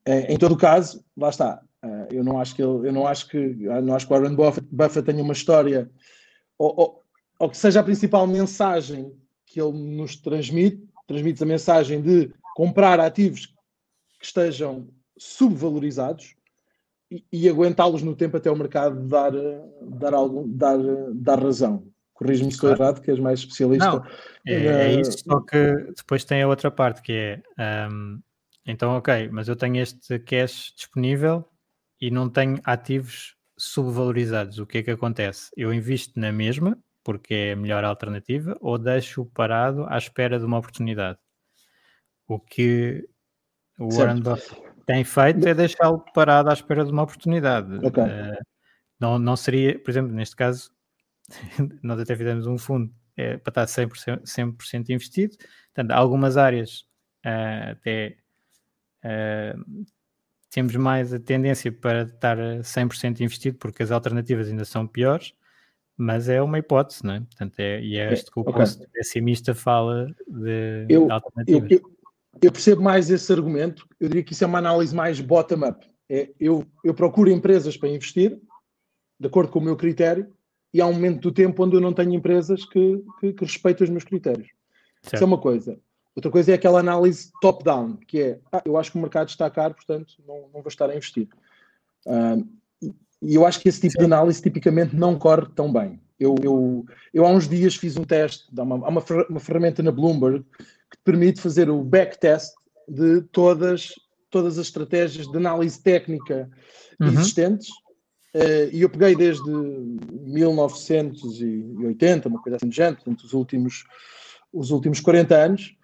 [0.08, 1.62] em todo o caso, lá está.
[1.84, 4.36] Uh, eu não acho que ele, eu não acho que, não acho que o Warren
[4.36, 5.90] Buffett, Buffett tenha uma história
[6.58, 7.04] ou, ou,
[7.40, 9.12] ou, que seja a principal mensagem
[9.48, 13.48] que ele nos transmite, transmite a mensagem de comprar ativos
[14.20, 16.36] que estejam subvalorizados
[17.10, 19.32] e, e aguentá-los no tempo até o mercado dar,
[19.82, 20.78] dar, algum, dar,
[21.14, 21.86] dar razão.
[22.14, 22.84] Corrijo-me se estou claro.
[22.84, 23.86] errado, que és mais especialista.
[23.86, 24.06] Não,
[24.46, 27.14] é, é, isso, só que depois tem a outra parte que
[27.58, 28.22] é um,
[28.66, 31.48] então, ok, mas eu tenho este cash disponível
[32.00, 34.60] e não tenho ativos subvalorizados.
[34.60, 35.52] O que é que acontece?
[35.58, 40.46] Eu invisto na mesma, porque é a melhor alternativa, ou deixo parado à espera de
[40.46, 41.20] uma oportunidade.
[42.28, 43.08] O que
[43.80, 47.74] o Warren Buffett tem feito é deixá-lo parado à espera de uma oportunidade.
[47.86, 48.04] Okay.
[48.04, 48.38] Uh,
[49.00, 50.72] não, não seria, por exemplo, neste caso,
[51.82, 55.36] nós até fizemos um fundo é, para estar 100%, 100 investido.
[55.74, 56.86] Portanto, algumas áreas
[57.26, 58.18] uh, até
[59.04, 59.86] uh,
[60.50, 65.34] temos mais a tendência para estar 100% investido porque as alternativas ainda são piores,
[65.98, 67.20] mas é uma hipótese, não é?
[67.20, 68.66] Portanto, é, e é, este que o okay.
[68.94, 71.72] pessimista fala de eu, alternativas.
[71.72, 71.82] Eu,
[72.42, 75.86] eu, percebo mais esse argumento, eu diria que isso é uma análise mais bottom-up.
[76.10, 78.40] É, eu, eu procuro empresas para investir,
[79.20, 80.34] de acordo com o meu critério,
[80.74, 83.84] e há um momento do tempo onde eu não tenho empresas que, que, que respeitem
[83.84, 84.48] os meus critérios.
[85.02, 85.16] Certo.
[85.16, 85.80] Isso é uma coisa.
[86.16, 89.50] Outra coisa é aquela análise top-down, que é, ah, eu acho que o mercado está
[89.50, 91.30] caro, portanto não, não vou estar a investir.
[92.06, 92.46] Uh,
[93.22, 94.00] e eu acho que esse tipo Sim.
[94.00, 96.02] de análise tipicamente não corre tão bem.
[96.20, 99.92] Eu, eu, eu há uns dias fiz um teste, há uma, uma, uma ferramenta na
[99.92, 100.44] Bloomberg
[100.90, 102.54] que te permite fazer o backtest
[102.88, 103.94] de todas,
[104.30, 106.50] todas as estratégias de análise técnica
[107.00, 107.08] uhum.
[107.08, 107.70] existentes.
[108.34, 113.84] Uh, e eu peguei desde 1980, uma coisa assim de gente, portanto, os últimos,
[114.54, 115.76] os últimos 40 anos,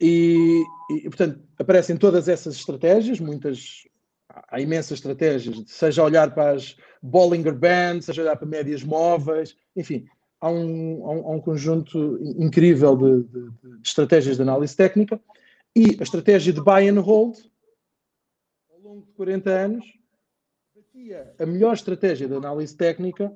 [0.00, 3.84] e, e, portanto, aparecem todas essas estratégias, muitas,
[4.50, 10.06] há imensas estratégias, seja olhar para as Bollinger Bands, seja olhar para médias móveis, enfim,
[10.40, 15.20] há um, há um, há um conjunto incrível de, de, de, estratégias de análise técnica
[15.74, 17.38] e a estratégia de buy and hold,
[18.70, 19.84] ao longo de 40 anos,
[20.74, 23.32] batia a melhor estratégia de análise técnica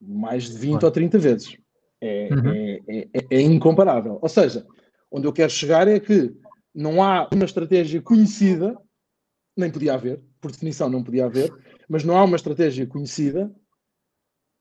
[0.00, 1.56] mais de 20 ou 30 vezes.
[2.02, 2.50] É, uhum.
[2.88, 4.18] é, é, é incomparável.
[4.20, 4.66] Ou seja,
[5.10, 6.32] Onde eu quero chegar é que
[6.72, 8.78] não há uma estratégia conhecida,
[9.56, 11.52] nem podia haver, por definição não podia haver,
[11.88, 13.54] mas não há uma estratégia conhecida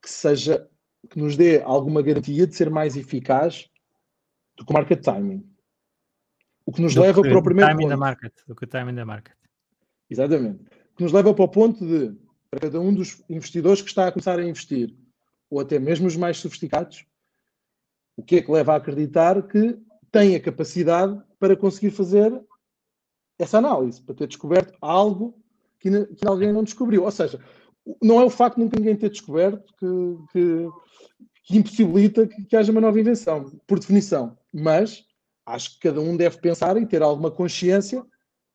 [0.01, 0.69] que seja
[1.09, 3.69] que nos dê alguma garantia de ser mais eficaz
[4.57, 5.47] do que o market timing.
[6.65, 7.89] O que nos do leva que, para o primeiro timing ponto.
[7.89, 9.37] Da market, do que o timing da market.
[10.09, 10.63] Exatamente.
[10.63, 12.15] O que nos leva para o ponto de,
[12.49, 14.93] para cada um dos investidores que está a começar a investir,
[15.49, 17.05] ou até mesmo os mais sofisticados,
[18.17, 19.79] o que é que leva a acreditar que
[20.11, 22.31] tem a capacidade para conseguir fazer
[23.39, 25.35] essa análise, para ter descoberto algo
[25.79, 27.03] que, que alguém não descobriu.
[27.03, 27.39] Ou seja,
[28.01, 29.87] não é o facto de nunca ninguém ter descoberto que,
[30.31, 30.67] que,
[31.45, 34.37] que impossibilita que, que, haja uma nova invenção, por definição.
[34.53, 35.05] Mas
[35.45, 38.05] acho que cada um deve pensar e ter alguma consciência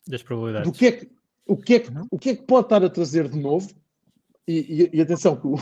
[0.06, 0.70] das probabilidades.
[0.70, 1.10] do que é que,
[1.46, 2.06] o, que é que, uhum.
[2.10, 3.68] o que é que pode estar a trazer de novo.
[4.46, 5.54] E, e, e atenção, que o,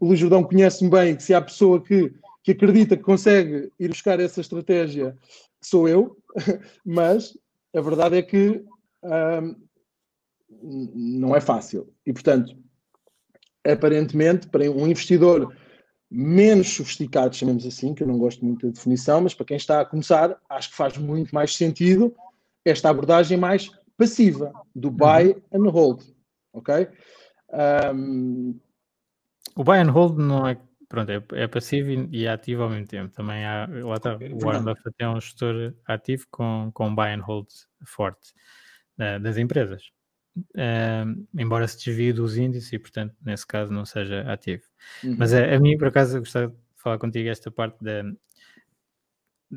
[0.00, 3.88] o Luís Jordão conhece-me bem, que se há pessoa que que acredita que consegue ir
[3.88, 5.16] buscar essa estratégia
[5.60, 6.16] sou eu,
[6.84, 7.38] mas
[7.74, 8.64] a verdade é que
[10.94, 11.92] não é fácil.
[12.06, 12.56] E, portanto,
[13.66, 15.54] aparentemente, para um investidor
[16.10, 19.80] menos sofisticado, chamemos assim, que eu não gosto muito da definição, mas para quem está
[19.80, 22.14] a começar, acho que faz muito mais sentido
[22.64, 25.66] esta abordagem mais passiva, do buy uhum.
[25.66, 26.02] and hold.
[26.52, 26.88] Ok?
[27.94, 28.58] Um...
[29.56, 30.58] O buy and hold não é
[30.92, 33.14] Pronto, é, é passivo e, é ativo ao mesmo tempo.
[33.14, 37.22] Também há, lá está, o Warren Buffett é um gestor ativo com, com buy and
[37.22, 37.48] hold
[37.82, 38.34] forte
[38.98, 39.90] uh, das empresas.
[40.36, 44.64] uh, embora se desvie dos índices e, portanto, nesse caso não seja ativo.
[45.02, 45.16] Uhum.
[45.18, 48.02] Mas a, a mim, por acaso, eu gostava de falar contigo esta parte da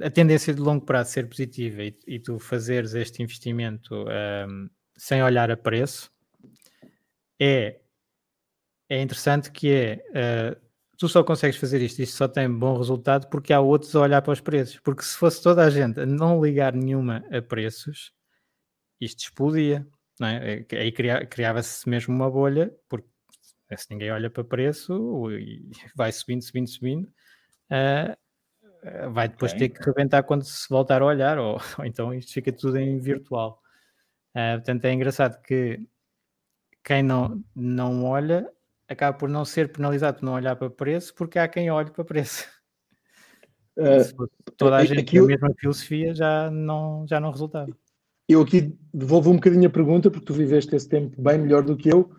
[0.01, 4.05] a tendência de longo prazo ser positiva e, e tu fazeres este investimento
[4.47, 6.09] um, sem olhar a preço
[7.39, 7.79] é,
[8.89, 10.64] é interessante que é uh,
[10.97, 14.21] tu só consegues fazer isto, isto só tem bom resultado porque há outros a olhar
[14.21, 14.79] para os preços.
[14.79, 18.13] Porque se fosse toda a gente a não ligar nenhuma a preços,
[18.99, 19.87] isto explodia.
[20.19, 20.65] Não é?
[20.71, 23.07] Aí criava-se mesmo uma bolha, porque
[23.75, 25.27] se ninguém olha para preço
[25.95, 27.07] vai subindo, subindo, subindo,
[27.71, 29.69] uh, vai depois okay.
[29.69, 32.99] ter que rebentar quando se voltar a olhar, ou, ou então isto fica tudo em
[32.99, 33.61] virtual.
[34.35, 35.79] Uh, portanto, é engraçado que
[36.83, 38.49] quem não, não olha
[38.87, 42.03] acaba por não ser penalizado por não olhar para preço, porque há quem olhe para
[42.03, 42.45] preço.
[43.77, 47.75] Uh, toda a gente aqui, a mesma filosofia já não, já não resultava.
[48.25, 51.75] Eu aqui devolvo um bocadinho a pergunta, porque tu viveste esse tempo bem melhor do
[51.75, 52.09] que eu.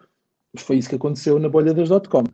[0.59, 2.25] Foi isso que aconteceu na bolha das dot-com.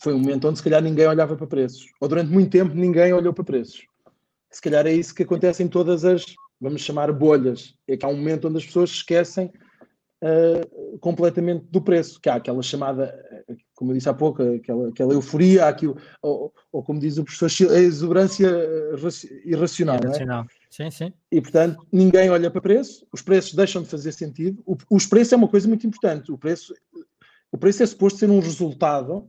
[0.00, 1.84] Foi um momento onde se calhar ninguém olhava para preços.
[2.00, 3.84] Ou durante muito tempo ninguém olhou para preços.
[4.50, 6.24] Se calhar é isso que acontece em todas as,
[6.60, 7.74] vamos chamar, bolhas.
[7.88, 9.52] É que há um momento onde as pessoas esquecem
[10.22, 13.14] uh, completamente do preço, que há aquela chamada,
[13.74, 17.70] como eu disse há pouco, aquela, aquela euforia, aquilo, ou, ou como diz o professor,
[17.72, 18.48] a exuberância
[19.44, 19.96] irracional.
[19.96, 20.06] É?
[20.06, 20.44] Irracional.
[20.44, 20.46] É?
[20.70, 21.12] Sim, sim.
[21.30, 24.62] E portanto, ninguém olha para preço, os preços deixam de fazer sentido.
[24.66, 26.30] O, os preços é uma coisa muito importante.
[26.30, 26.74] O preço,
[27.50, 29.28] o preço é suposto ser um resultado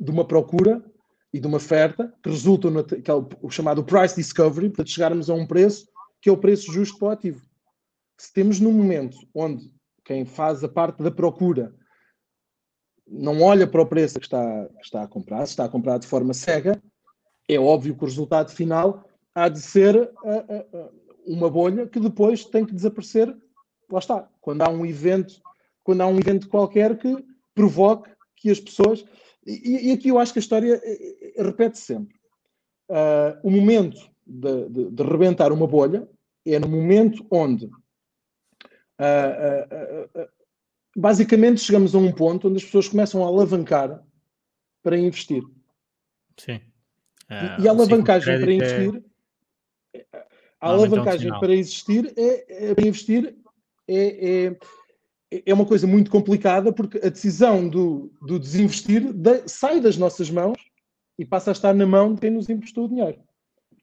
[0.00, 0.82] de uma procura
[1.32, 4.86] e de uma oferta que resultam no que é o, o chamado price discovery, para
[4.86, 5.86] chegarmos a um preço
[6.20, 7.42] que é o preço justo para o ativo.
[8.16, 9.70] Se temos num momento onde
[10.08, 11.74] quem faz a parte da procura
[13.06, 15.98] não olha para o preço que está, que está a comprar, se está a comprar
[15.98, 16.82] de forma cega,
[17.46, 20.90] é óbvio que o resultado final há de ser uh, uh,
[21.26, 23.28] uma bolha que depois tem que desaparecer.
[23.90, 24.28] Lá está.
[24.40, 25.42] Quando há um evento,
[25.84, 29.04] quando há um evento qualquer que provoque que as pessoas.
[29.46, 30.80] E, e aqui eu acho que a história
[31.36, 32.16] repete -se sempre.
[32.88, 36.08] Uh, o momento de, de, de rebentar uma bolha
[36.46, 37.70] é no momento onde
[38.98, 40.28] Uh, uh, uh,
[40.96, 44.02] basicamente chegamos a um ponto onde as pessoas começam a alavancar
[44.82, 45.42] para investir.
[46.36, 46.60] Sim.
[47.30, 49.02] e, e a alavancagem para é investir.
[49.94, 50.28] É...
[50.60, 53.36] A alavancagem para existir é, é, para investir
[53.86, 54.56] é, é,
[55.46, 60.30] é, uma coisa muito complicada porque a decisão do, do desinvestir de, sai das nossas
[60.30, 60.58] mãos
[61.16, 63.18] e passa a estar na mão de quem nos emprestou o dinheiro.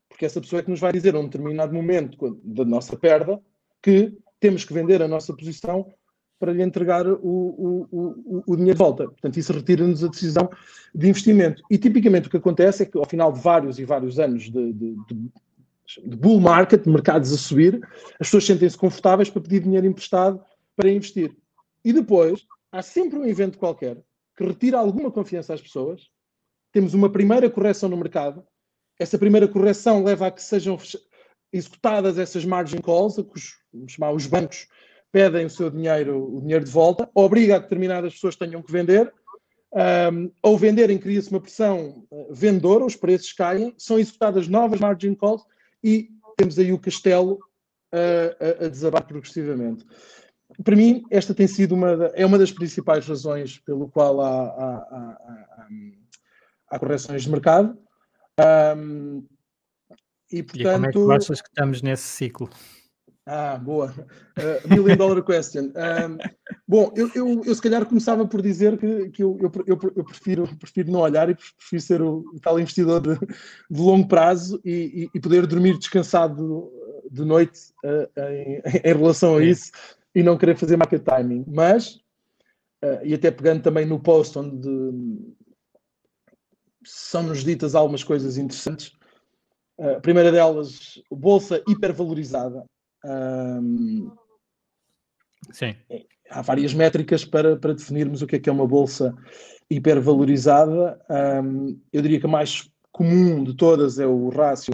[0.10, 3.42] Porque essa pessoa é que nos vai dizer a um determinado momento da nossa perda
[3.82, 5.92] que temos que vender a nossa posição
[6.40, 9.06] para lhe entregar o, o, o, o dinheiro de volta.
[9.06, 10.48] Portanto, isso retira-nos a decisão
[10.94, 11.64] de investimento.
[11.72, 14.72] E tipicamente o que acontece é que ao final de vários e vários anos de,
[14.74, 15.32] de, de,
[16.06, 17.82] de bull market, de mercados a subir,
[18.20, 20.40] as pessoas sentem-se confortáveis para pedir dinheiro emprestado
[20.76, 21.36] para investir.
[21.84, 23.98] E depois, há sempre um evento qualquer
[24.38, 26.12] que retira alguma confiança às pessoas,
[26.72, 28.46] temos uma primeira correção no mercado,
[29.00, 30.78] essa primeira correção leva a que sejam
[31.56, 34.68] executadas essas margin calls, que os, chamar, os bancos
[35.12, 39.14] pedem o seu dinheiro, o dinheiro de volta, obriga a determinadas pessoas tenham que vender,
[39.74, 45.16] um, ao venderem cria-se uma pressão uh, vendedora, os preços caem, são executadas novas margin
[45.16, 45.44] calls
[45.84, 47.40] e temos aí o castelo
[47.92, 49.86] a, a desabar progressivamente.
[50.64, 54.76] Para mim, esta tem sido uma, é uma das principais razões pelo qual há, há,
[54.76, 55.68] há,
[56.72, 57.78] há correções de mercado.
[58.78, 59.26] Um,
[60.36, 62.50] e, portanto, e como é que achas que estamos nesse ciclo?
[63.28, 63.92] Ah, boa.
[64.38, 65.72] Uh, million dollar question.
[65.76, 66.18] Um,
[66.68, 70.48] bom, eu, eu, eu, se calhar começava por dizer que, que eu, eu, eu, prefiro,
[70.58, 74.72] prefiro não olhar e prefiro ser o, tal investidor de, de longo prazo e,
[75.06, 76.72] e, e, poder dormir descansado
[77.10, 79.72] de noite uh, em, em, relação a isso
[80.14, 81.46] e não querer fazer market timing.
[81.48, 81.96] Mas,
[82.84, 84.70] uh, e até pegando também no post onde
[86.84, 88.92] são-nos ditas algumas coisas interessantes,
[89.80, 92.66] a primeira delas, bolsa hipervalorizada.
[93.04, 94.12] Um,
[95.52, 95.76] Sim.
[96.30, 99.14] Há várias métricas para, para definirmos o que é que é uma bolsa
[99.70, 101.00] hipervalorizada.
[101.44, 104.74] Um, eu diria que a mais comum de todas é o rácio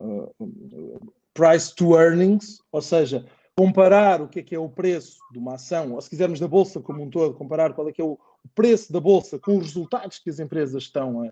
[0.00, 3.24] uh, price to earnings, ou seja,
[3.56, 6.48] comparar o que é que é o preço de uma ação, ou se quisermos da
[6.48, 8.18] bolsa como um todo, comparar qual é que é o
[8.54, 11.30] preço da bolsa com os resultados que as empresas estão a,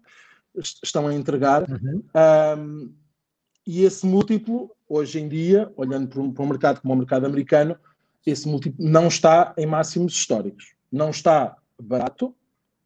[0.82, 1.68] estão a entregar.
[1.68, 2.02] Uhum.
[2.14, 2.94] Um,
[3.70, 7.24] e esse múltiplo, hoje em dia, olhando para um, para um mercado como o mercado
[7.24, 7.76] americano,
[8.26, 10.74] esse múltiplo não está em máximos históricos.
[10.90, 12.34] Não está barato,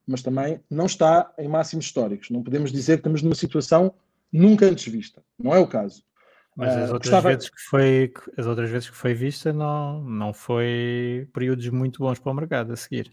[0.06, 2.28] mas também não está em máximos históricos.
[2.28, 3.94] Não podemos dizer que estamos numa situação
[4.30, 5.22] nunca antes vista.
[5.38, 6.04] Não é o caso.
[6.54, 7.30] Mas as outras, Gostava...
[7.30, 12.18] vezes que foi, as outras vezes que foi vista não, não foi períodos muito bons
[12.18, 13.10] para o mercado a seguir.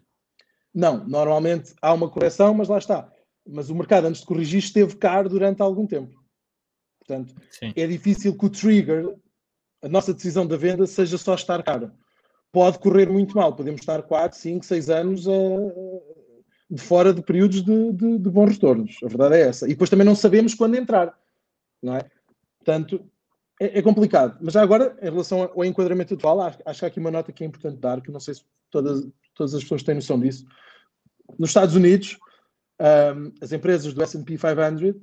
[0.76, 3.10] Não, normalmente há uma correção, mas lá está.
[3.48, 6.21] Mas o mercado, antes de corrigir, esteve caro durante algum tempo.
[7.06, 7.74] Portanto, Sim.
[7.76, 9.16] é difícil que o trigger,
[9.82, 11.92] a nossa decisão da venda, seja só estar caro.
[12.52, 15.32] Pode correr muito mal, podemos estar 4, 5, 6 anos a,
[16.70, 18.98] de fora de períodos de, de, de, bons retornos.
[19.04, 19.66] A verdade é essa.
[19.66, 21.18] E depois também não sabemos quando entrar.
[21.82, 22.06] Não é?
[22.60, 23.10] Portanto,
[23.60, 24.38] é, é complicado.
[24.42, 27.32] Mas já agora, em relação ao enquadramento atual, acho, acho que há aqui uma nota
[27.32, 30.46] que é importante dar, que não sei se todas, todas as pessoas têm noção disso.
[31.40, 32.20] Nos Estados Unidos,
[32.80, 35.02] um, as empresas do S&P 500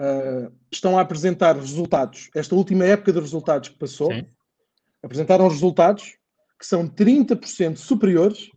[0.00, 2.30] uh, estão a apresentar resultados.
[2.34, 4.26] Esta última época de resultados que passou, Sim.
[5.02, 6.16] apresentaram resultados
[6.58, 8.50] que são 30% superiores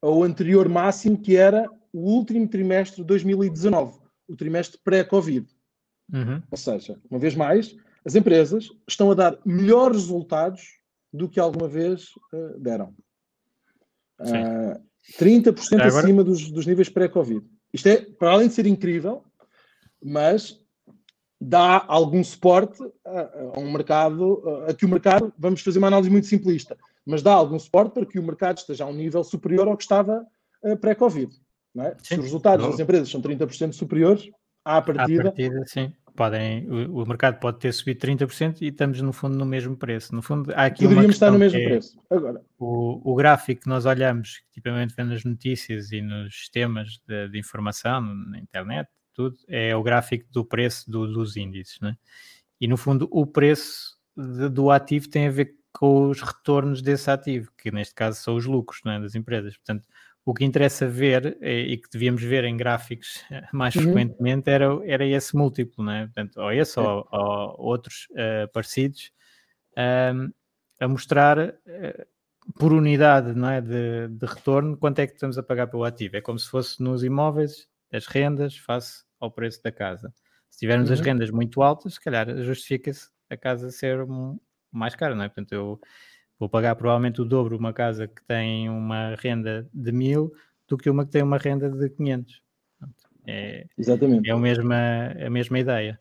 [0.00, 5.46] ao anterior máximo, que era o último trimestre de 2019, o trimestre pré-Covid.
[6.12, 6.42] Uhum.
[6.50, 10.62] Ou seja, uma vez mais, as empresas estão a dar melhores resultados
[11.12, 12.94] do que alguma vez uh, deram.
[14.20, 14.80] Uh,
[15.18, 16.04] 30% Agora...
[16.04, 17.44] acima dos, dos níveis pré-Covid.
[17.72, 19.24] Isto é, para além de ser incrível,
[20.02, 20.60] mas
[21.40, 25.88] dá algum suporte a, a um mercado, a, a que o mercado, vamos fazer uma
[25.88, 29.24] análise muito simplista, mas dá algum suporte para que o mercado esteja a um nível
[29.24, 30.26] superior ao que estava
[30.62, 31.32] uh, pré-Covid.
[31.78, 31.96] É?
[32.02, 34.30] Se os resultados das empresas são 30% superiores,
[34.64, 35.22] à partida.
[35.22, 35.92] À partida, sim.
[36.16, 40.14] Podem, o, o, mercado pode ter subido 30% e estamos, no fundo, no mesmo preço.
[40.14, 41.98] No fundo, há aqui Poderíamos estar no mesmo é preço.
[42.10, 42.42] Agora.
[42.58, 47.38] O, o gráfico que nós olhamos, tipicamente vendo nas notícias e nos sistemas de, de
[47.38, 51.78] informação, na internet, tudo, é o gráfico do preço do, dos índices.
[51.80, 51.96] Né?
[52.60, 57.10] E, no fundo, o preço de, do ativo tem a ver com os retornos desse
[57.10, 59.56] ativo, que neste caso são os lucros é, das empresas.
[59.56, 59.86] Portanto,
[60.24, 63.82] o que interessa ver eh, e que devíamos ver em gráficos mais uhum.
[63.82, 66.06] frequentemente era, era esse múltiplo, né?
[66.06, 66.82] Portanto, ou esse é.
[66.82, 69.10] ou, ou, outros uh, parecidos,
[70.14, 70.30] um,
[70.78, 72.06] a mostrar uh,
[72.58, 76.16] por unidade não é, de, de, retorno quanto é que estamos a pagar pelo ativo.
[76.16, 80.12] É como se fosse nos imóveis, as rendas face ao preço da casa.
[80.48, 80.94] Se tivermos uhum.
[80.94, 83.98] as rendas muito altas, se calhar justifica-se a casa ser
[84.72, 85.28] mais cara, não é?
[85.28, 85.80] Portanto, eu
[86.38, 90.32] vou pagar provavelmente o dobro uma casa que tem uma renda de mil
[90.66, 92.42] do que uma que tem uma renda de 500.
[93.26, 94.28] É, Exatamente.
[94.28, 94.76] É a mesma,
[95.26, 95.98] a mesma ideia.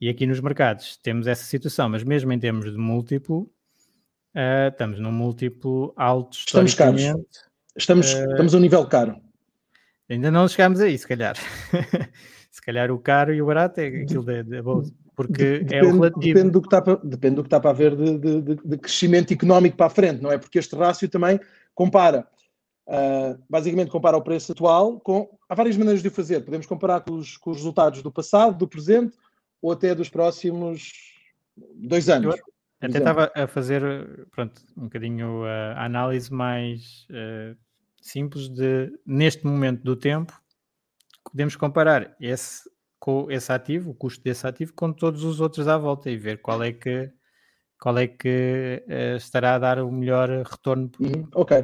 [0.00, 3.50] E aqui nos mercados temos essa situação, mas mesmo em termos de múltiplo,
[4.34, 6.36] uh, estamos num múltiplo alto.
[6.36, 7.02] Estamos caros.
[7.76, 9.20] Estamos, uh, estamos a um nível caro.
[10.08, 11.36] Ainda não chegámos aí, se calhar.
[12.50, 14.92] se calhar o caro e o barato é aquilo da, da bolsa.
[15.14, 16.20] Porque depende, é o relativo.
[16.20, 19.32] Depende do que está para, depende do que está para haver de, de, de, crescimento
[19.32, 20.38] económico para a frente, não é?
[20.38, 21.40] Porque este rácio também
[21.74, 22.26] compara,
[22.86, 25.28] uh, basicamente compara o preço atual com.
[25.48, 26.40] Há várias maneiras de o fazer.
[26.44, 29.16] Podemos comparar com os, com os resultados do passado, do presente
[29.62, 30.92] ou até dos próximos
[31.74, 32.36] dois anos.
[32.80, 33.82] Eu até estava a fazer
[34.30, 37.56] pronto, um bocadinho a análise mais uh,
[38.06, 40.40] simples de neste momento do tempo
[41.30, 45.76] podemos comparar esse com esse ativo, o custo desse ativo, com todos os outros à
[45.76, 47.12] volta e ver qual é que
[47.78, 50.90] qual é que uh, estará a dar o melhor retorno.
[50.98, 51.58] Uhum, ok.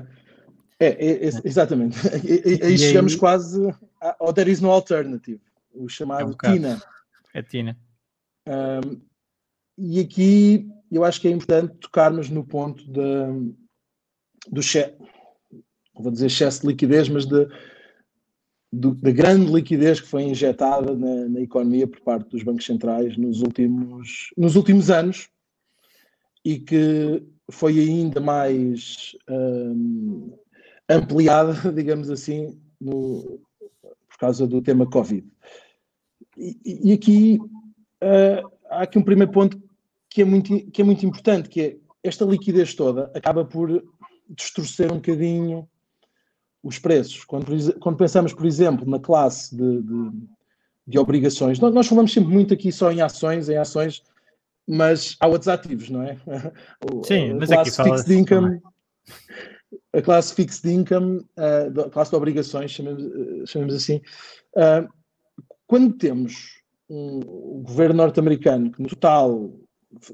[0.78, 1.96] É, é, é, exatamente.
[2.62, 3.18] Aí chegamos aí...
[3.18, 3.74] quase
[4.20, 5.40] ao There is no alternative,
[5.72, 6.82] o chamado é um TINA.
[7.34, 7.78] É TINA.
[8.46, 9.00] Um,
[9.78, 13.54] e aqui eu acho que é importante tocarmos no ponto de,
[14.50, 14.62] do
[15.94, 21.86] vou dizer excesso de liquidez, mas da grande liquidez que foi injetada na, na, economia
[21.86, 25.28] por parte dos bancos centrais nos últimos, nos últimos anos
[26.42, 30.32] e que foi ainda mais um,
[30.88, 33.40] ampliada, digamos assim, no,
[34.08, 35.26] por causa do tema Covid.
[36.36, 37.38] E, e aqui
[38.02, 39.62] uh, há aqui um primeiro ponto
[40.08, 43.84] que é, muito, que é muito importante, que é esta liquidez toda acaba por
[44.28, 45.68] distorcer um bocadinho
[46.62, 47.24] os preços.
[47.24, 47.46] Quando,
[47.80, 50.10] quando pensamos, por exemplo, na classe de, de,
[50.86, 54.02] de obrigações, nós, nós, falamos sempre muito aqui só em ações, em ações,
[54.66, 56.16] mas há outros ativos, não é?
[57.04, 58.60] Sim, a mas aqui fixed income,
[59.92, 64.00] a classe fixed income, a classe de obrigações, chamemos, uh, chamemos assim.
[65.66, 67.20] Quando temos um,
[67.58, 69.50] um governo norte-americano que no total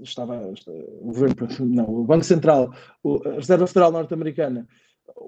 [0.03, 2.73] estava o governo, não, o Banco Central,
[3.27, 4.67] a Reserva Federal norte-americana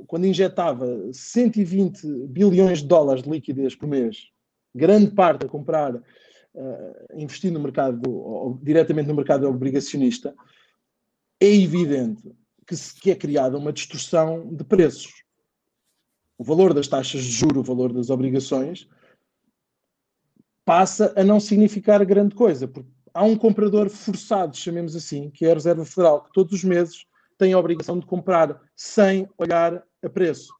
[0.06, 4.28] quando injetava 120 bilhões de dólares de liquidez por mês,
[4.74, 10.34] grande parte a comprar, uh, no mercado, ou, diretamente no mercado obrigacionista,
[11.40, 12.22] é evidente
[12.66, 15.24] que, se, que é criada uma distorção de preços.
[16.38, 18.88] O valor das taxas de juro, o valor das obrigações,
[20.64, 25.50] passa a não significar grande coisa, porque há um comprador forçado, chamemos assim, que é
[25.50, 27.06] a Reserva Federal, que todos os meses
[27.40, 30.52] tem a obrigação de comprar sem olhar a preço.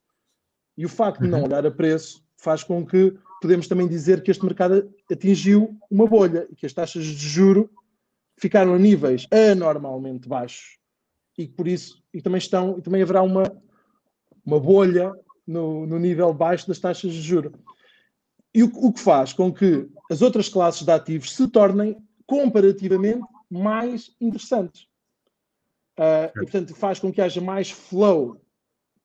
[0.78, 1.44] E o facto de não uhum.
[1.44, 6.48] olhar a preço faz com que podemos também dizer que este mercado atingiu uma bolha
[6.50, 7.70] e que as taxas de juro
[8.38, 10.78] ficaram a níveis anormalmente baixos
[11.36, 13.42] e por isso e também estão e também haverá uma
[14.44, 15.12] uma bolha
[15.46, 17.52] no, no nível baixo das taxas de juro
[18.54, 23.20] e o, o que faz com que as outras classes de ativos se tornem comparativamente
[23.50, 24.89] mais interessantes
[25.98, 28.40] uh, e portanto faz com que haja mais flow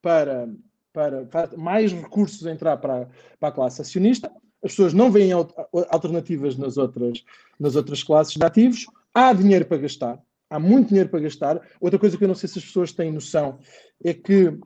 [0.01, 0.47] para
[0.93, 4.31] para, para mais recursos entrar para, para a classe acionista
[4.65, 7.23] as pessoas não veem alternativas nas outras,
[7.59, 10.19] nas outras classes de ativos, há dinheiro para gastar,
[10.49, 11.61] há muito dinheiro para gastar.
[11.79, 13.59] Outra coisa que eu não sei se as pessoas têm noção
[14.03, 14.57] é que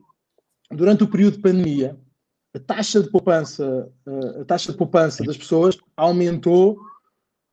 [0.70, 2.00] durante o período de pandemia,
[2.54, 6.80] a taxa de poupança, eh, a taxa de poupança das pessoas aumentou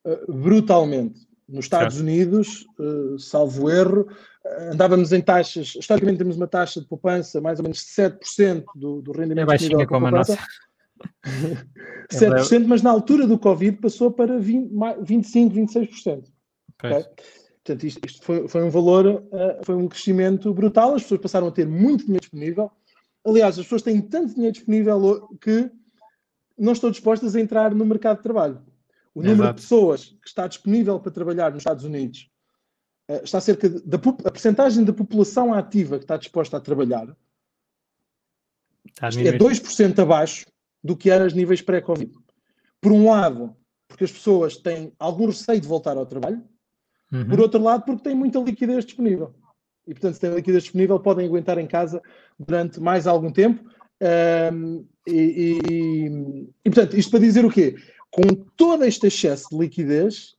[0.05, 1.28] eh, brutalmente.
[1.49, 1.99] Nos Estados.
[1.99, 2.65] Unidos,
[3.20, 4.07] salvo erro,
[4.72, 9.02] andávamos em taxas, historicamente temos uma taxa de poupança mais ou menos de 7% do,
[9.02, 10.38] do rendimento é baixinha como a nossa.
[12.12, 14.72] 7%, mas na altura do Covid passou para 20,
[15.02, 16.24] 25, 26%.
[16.84, 17.06] Okay?
[17.64, 21.48] Portanto, isto, isto foi, foi, um valor, uh, foi um crescimento brutal, as pessoas passaram
[21.48, 22.72] a ter muito dinheiro disponível.
[23.26, 25.70] Aliás, as pessoas têm tanto dinheiro disponível que
[26.58, 28.62] não estão dispostas a entrar no mercado de trabalho.
[29.14, 29.56] O número Exato.
[29.56, 32.30] de pessoas que está disponível para trabalhar nos Estados Unidos
[33.24, 37.16] está cerca de, da a percentagem da população ativa que está disposta a trabalhar
[38.88, 40.45] está é 2% abaixo
[40.84, 42.12] do que era os níveis pré-Covid.
[42.82, 43.55] Por um lado,
[43.88, 46.43] porque as pessoas têm algum receio de voltar ao trabalho,
[47.12, 47.28] uhum.
[47.28, 49.34] por outro lado, porque têm muita liquidez disponível.
[49.88, 52.01] E, portanto, se têm liquidez disponível, podem aguentar em casa
[52.38, 53.64] durante mais algum tempo.
[54.53, 57.76] Um, e, e, e, portanto, isto para dizer o quê?
[58.12, 58.24] Com
[58.55, 60.36] todo este excesso de liquidez,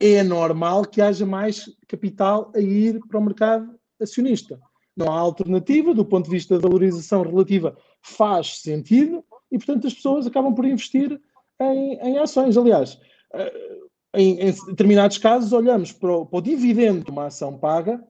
[0.00, 4.58] é normal que haja mais capital a ir para o mercado acionista.
[4.96, 9.94] Não há alternativa, do ponto de vista da valorização relativa, faz sentido, e, portanto, as
[9.94, 11.20] pessoas acabam por investir
[11.60, 12.56] em, em ações.
[12.56, 12.98] Aliás,
[13.32, 13.78] eh,
[14.14, 18.02] em, em, determinados casos, olhamos para o, para o, dividendo de uma ação paga,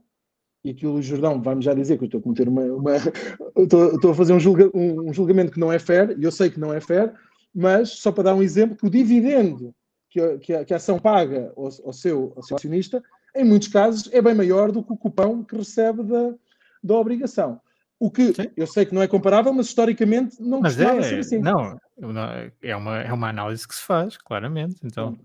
[0.64, 2.62] e aqui o Jordão vai-me já dizer que eu estou a cometer uma.
[2.62, 2.96] uma
[3.56, 6.50] estou, estou, a fazer um, julga, um, julgamento que não é fair, e eu sei
[6.50, 7.12] que não é fair,
[7.54, 9.74] mas só para dar um exemplo, que o dividendo
[10.10, 13.02] que a, que a, que a ação paga ao, ao, seu, ao seu acionista,
[13.34, 16.34] em muitos casos, é bem maior do que o cupão que recebe da,
[16.82, 17.60] da obrigação.
[18.00, 18.50] O que Sim.
[18.56, 21.38] eu sei que não é comparável, mas historicamente não mas costumava é, ser assim.
[21.38, 21.78] Não,
[22.62, 24.76] é uma, é uma análise que se faz, claramente.
[24.84, 25.18] Então,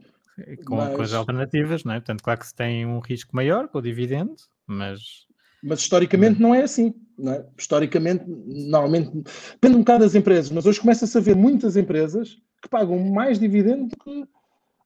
[0.65, 1.99] com, mas, com as alternativas, não é?
[1.99, 5.27] Portanto, claro que se tem um risco maior com o dividendo, mas.
[5.61, 6.93] Mas historicamente não é assim.
[7.17, 7.45] Não é?
[7.57, 9.11] Historicamente, normalmente,
[9.51, 13.37] depende um bocado das empresas, mas hoje começa-se a ver muitas empresas que pagam mais
[13.39, 14.25] dividendo do que,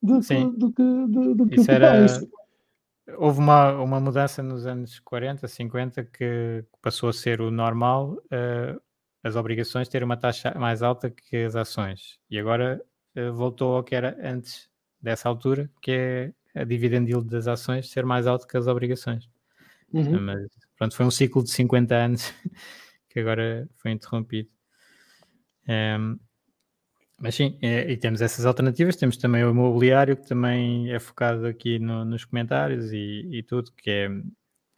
[0.02, 2.06] do que, do que, do, do que Isso era,
[3.16, 8.82] houve uma, uma mudança nos anos 40, 50 que passou a ser o normal uh,
[9.24, 12.20] as obrigações terem uma taxa mais alta que as ações.
[12.30, 12.82] E agora
[13.16, 14.70] uh, voltou ao que era antes
[15.02, 19.30] dessa altura, que é a dividend yield das ações ser mais alto que as obrigações.
[19.94, 20.22] Uhum.
[20.22, 22.34] Mas pronto, foi um ciclo de 50 anos
[23.10, 24.50] que agora foi interrompido.
[25.68, 26.20] Um, ehm,
[27.20, 31.48] mas sim, é, e temos essas alternativas, temos também o imobiliário, que também é focado
[31.48, 34.10] aqui no, nos comentários e, e, tudo, que é,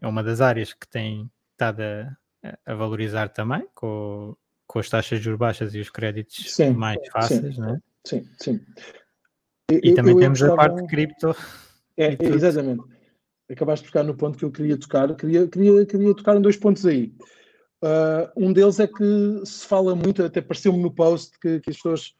[0.01, 2.17] é uma das áreas que tem estado a,
[2.65, 4.35] a valorizar também, com,
[4.65, 7.79] com as taxas de juros baixas e os créditos sim, mais fáceis, sim, não é?
[8.05, 8.61] Sim, sim.
[9.69, 11.35] E também temos a parte de cripto.
[11.97, 12.83] É, exatamente.
[13.51, 15.13] Acabaste de tocar no ponto que eu queria tocar.
[15.15, 17.13] Queria, queria, queria tocar em dois pontos aí.
[17.83, 21.75] Uh, um deles é que se fala muito, até pareceu-me no post, que, que as
[21.75, 22.13] pessoas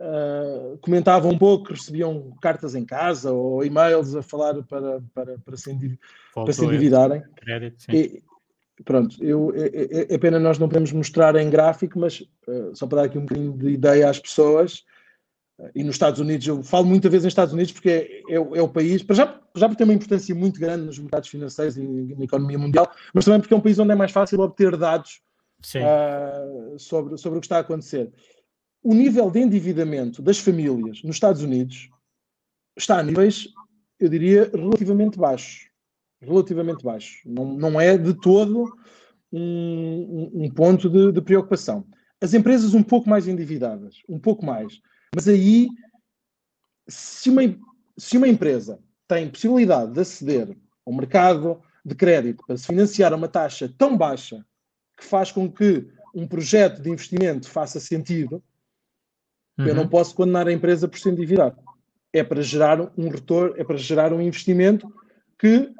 [0.00, 5.56] Uh, comentavam um pouco, recebiam cartas em casa ou e-mails a falar para, para, para,
[5.56, 5.98] se,
[6.32, 7.20] para se endividarem.
[7.34, 8.22] Crédito, e,
[8.84, 12.86] pronto, eu, é, é, é, pena nós não podemos mostrar em gráfico, mas uh, só
[12.86, 14.84] para dar aqui um bocadinho de ideia às pessoas,
[15.58, 18.36] uh, e nos Estados Unidos, eu falo muita vez nos Estados Unidos porque é, é,
[18.36, 21.76] é o país, para já, já porque tem uma importância muito grande nos mercados financeiros
[21.76, 24.76] e na economia mundial, mas também porque é um país onde é mais fácil obter
[24.76, 25.20] dados
[26.78, 28.12] sobre, sobre o que está a acontecer
[28.88, 31.90] o nível de endividamento das famílias nos Estados Unidos
[32.74, 33.46] está a níveis,
[34.00, 35.68] eu diria, relativamente baixos.
[36.22, 37.20] Relativamente baixos.
[37.26, 38.74] Não, não é de todo
[39.30, 41.86] um, um ponto de, de, preocupação.
[42.18, 44.80] As empresas um pouco mais endividadas, um pouco mais.
[45.14, 45.68] Mas aí,
[46.88, 47.42] se uma,
[47.98, 53.16] se uma empresa tem possibilidade de aceder ao mercado de crédito para se financiar a
[53.16, 54.42] uma taxa tão baixa
[54.96, 58.42] que faz com que um projeto de investimento faça sentido,
[59.58, 59.66] Uhum.
[59.66, 59.88] Eu não uhum.
[59.88, 61.56] posso condenar a empresa por se endividar.
[62.12, 64.90] é para gerar um retorno, é para gerar um investimento
[65.38, 65.70] que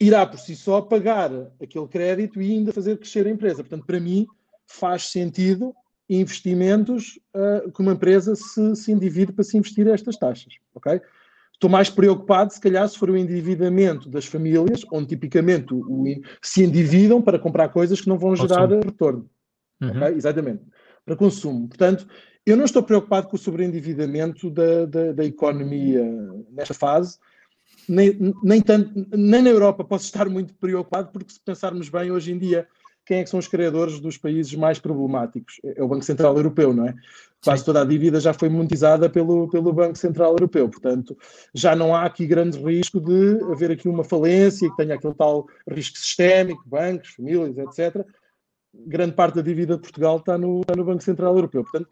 [0.00, 1.30] irá por si só pagar
[1.62, 3.62] aquele crédito e ainda fazer crescer a empresa.
[3.62, 4.26] Portanto, para mim,
[4.66, 5.74] faz sentido
[6.08, 10.54] investimentos uh, que uma empresa se, se endivide para se investir estas taxas.
[10.74, 11.00] ok?
[11.52, 16.04] Estou mais preocupado, se calhar, se for o endividamento das famílias, onde tipicamente o, o,
[16.42, 18.82] se endividam para comprar coisas que não vão gerar consumo.
[18.82, 19.30] retorno.
[19.80, 19.90] Uhum.
[19.90, 20.14] Okay?
[20.14, 20.62] Exatamente.
[21.04, 21.68] Para consumo.
[21.68, 22.08] Portanto,
[22.46, 26.04] eu não estou preocupado com o sobreendividamento da, da, da economia
[26.50, 27.18] nesta fase,
[27.88, 32.32] nem, nem, tanto, nem na Europa posso estar muito preocupado, porque se pensarmos bem, hoje
[32.32, 32.66] em dia,
[33.04, 35.60] quem é que são os criadores dos países mais problemáticos?
[35.64, 36.94] É o Banco Central Europeu, não é?
[37.42, 41.16] Quase toda a dívida já foi monetizada pelo, pelo Banco Central Europeu, portanto,
[41.54, 45.46] já não há aqui grande risco de haver aqui uma falência que tenha aquele tal
[45.68, 48.06] risco sistémico, bancos, famílias, etc.
[48.72, 51.64] Grande parte da dívida de Portugal está no, está no Banco Central Europeu.
[51.64, 51.88] Portanto,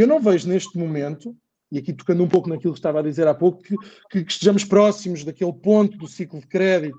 [0.00, 1.36] eu não vejo neste momento
[1.70, 3.76] e aqui tocando um pouco naquilo que estava a dizer há pouco, que,
[4.10, 6.98] que, que estejamos próximos daquele ponto do ciclo de crédito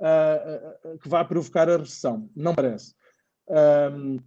[0.00, 2.28] uh, uh, que vai provocar a recessão.
[2.36, 2.94] Não parece.
[3.48, 4.18] Um,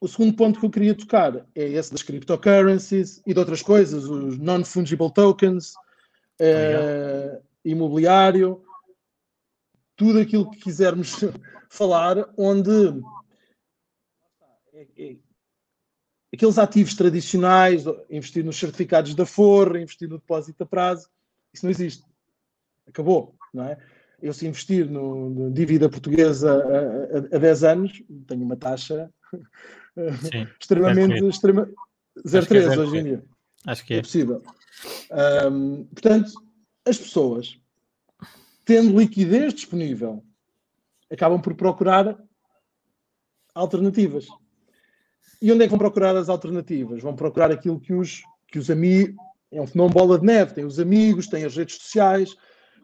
[0.00, 4.04] o segundo ponto que eu queria tocar é esse das cryptocurrencies e de outras coisas,
[4.04, 5.72] os non-fungible tokens,
[6.40, 8.62] uh, imobiliário,
[9.96, 11.16] tudo aquilo que quisermos
[11.68, 13.02] falar, onde
[14.72, 15.16] é, é,
[16.36, 21.08] aqueles ativos tradicionais, investir nos certificados da Forra, investir no depósito a prazo,
[21.52, 22.04] isso não existe.
[22.86, 23.78] Acabou, não é?
[24.22, 29.10] Eu se investir no, no dívida portuguesa a, a, a 10 anos, tenho uma taxa
[30.30, 31.68] Sim, extremamente é extrema,
[32.18, 33.24] 0,3 é hoje em dia.
[33.66, 33.98] Acho que é.
[33.98, 34.42] É possível.
[35.50, 36.32] Um, portanto,
[36.84, 37.58] as pessoas,
[38.64, 40.22] tendo liquidez disponível,
[41.10, 42.18] acabam por procurar
[43.54, 44.26] alternativas.
[45.40, 47.02] E onde é que vão procurar as alternativas?
[47.02, 49.14] Vão procurar aquilo que os, que os amigos.
[49.52, 52.34] É um fenômeno bola de neve, tem os amigos, tem as redes sociais,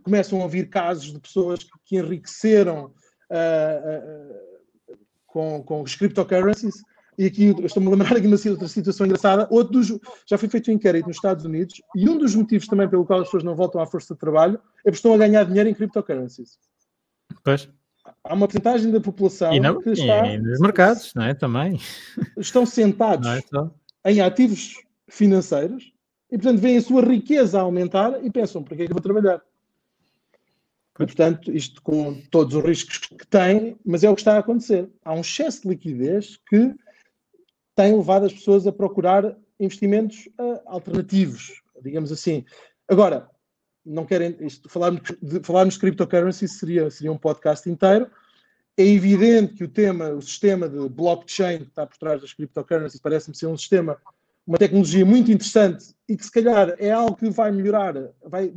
[0.04, 2.92] começam a ouvir casos de pessoas que, que enriqueceram
[3.30, 4.96] uh, uh,
[5.26, 6.76] com, com os cryptocurrencies.
[7.18, 9.48] E aqui estou-me a lembrar aqui uma outra situação engraçada.
[9.50, 12.88] Outro dos, já foi feito um inquérito nos Estados Unidos e um dos motivos também
[12.88, 15.44] pelo qual as pessoas não voltam à força de trabalho é porque estão a ganhar
[15.44, 16.58] dinheiro em cryptocurrencies.
[17.44, 17.68] Pois
[18.24, 20.26] há uma porcentagem da população não, que está.
[20.26, 21.34] E nos mercados, não é?
[21.34, 21.78] Também.
[22.36, 23.26] Estão sentados
[24.04, 24.74] é em ativos
[25.08, 25.92] financeiros
[26.30, 28.96] e, portanto, veem a sua riqueza a aumentar e pensam: para que é que eu
[28.96, 29.42] vou trabalhar?
[30.94, 34.40] E, portanto, isto com todos os riscos que tem, mas é o que está a
[34.40, 34.88] acontecer.
[35.04, 36.74] Há um excesso de liquidez que
[37.74, 42.44] tem levado as pessoas a procurar investimentos uh, alternativos, digamos assim.
[42.88, 43.30] Agora,
[43.84, 48.08] não querem isto, falarmos de, falarmos de cryptocurrency seria, seria um podcast inteiro.
[48.76, 53.00] É evidente que o tema, o sistema de blockchain que está por trás das cryptocurrencies
[53.00, 53.98] parece-me ser um sistema,
[54.46, 58.52] uma tecnologia muito interessante e que se calhar é algo que vai melhorar, vai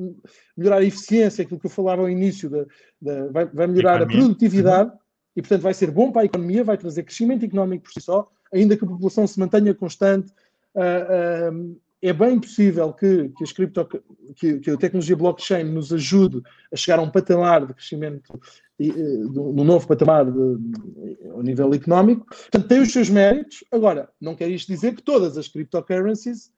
[0.55, 4.89] melhorar a eficiência, aquilo que eu falava ao início, de, vai, vai, melhorar a produtividade
[4.89, 4.97] uhum.
[5.35, 8.31] e, portanto, vai ser bom para a economia, vai trazer crescimento económico por si só,
[8.53, 10.31] ainda que a população se mantenha constante.
[10.73, 13.87] Uh, uh, é bem possível que, que, cripto,
[14.35, 16.41] que, que, a tecnologia blockchain nos ajude
[16.71, 18.39] a chegar a um patamar de crescimento,
[18.77, 22.25] no novo patamar ao nível económico.
[22.27, 23.63] Portanto, tem os seus méritos.
[23.71, 26.51] Agora, não quer isto dizer que todas as cryptocurrencies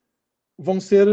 [0.58, 1.08] vão ser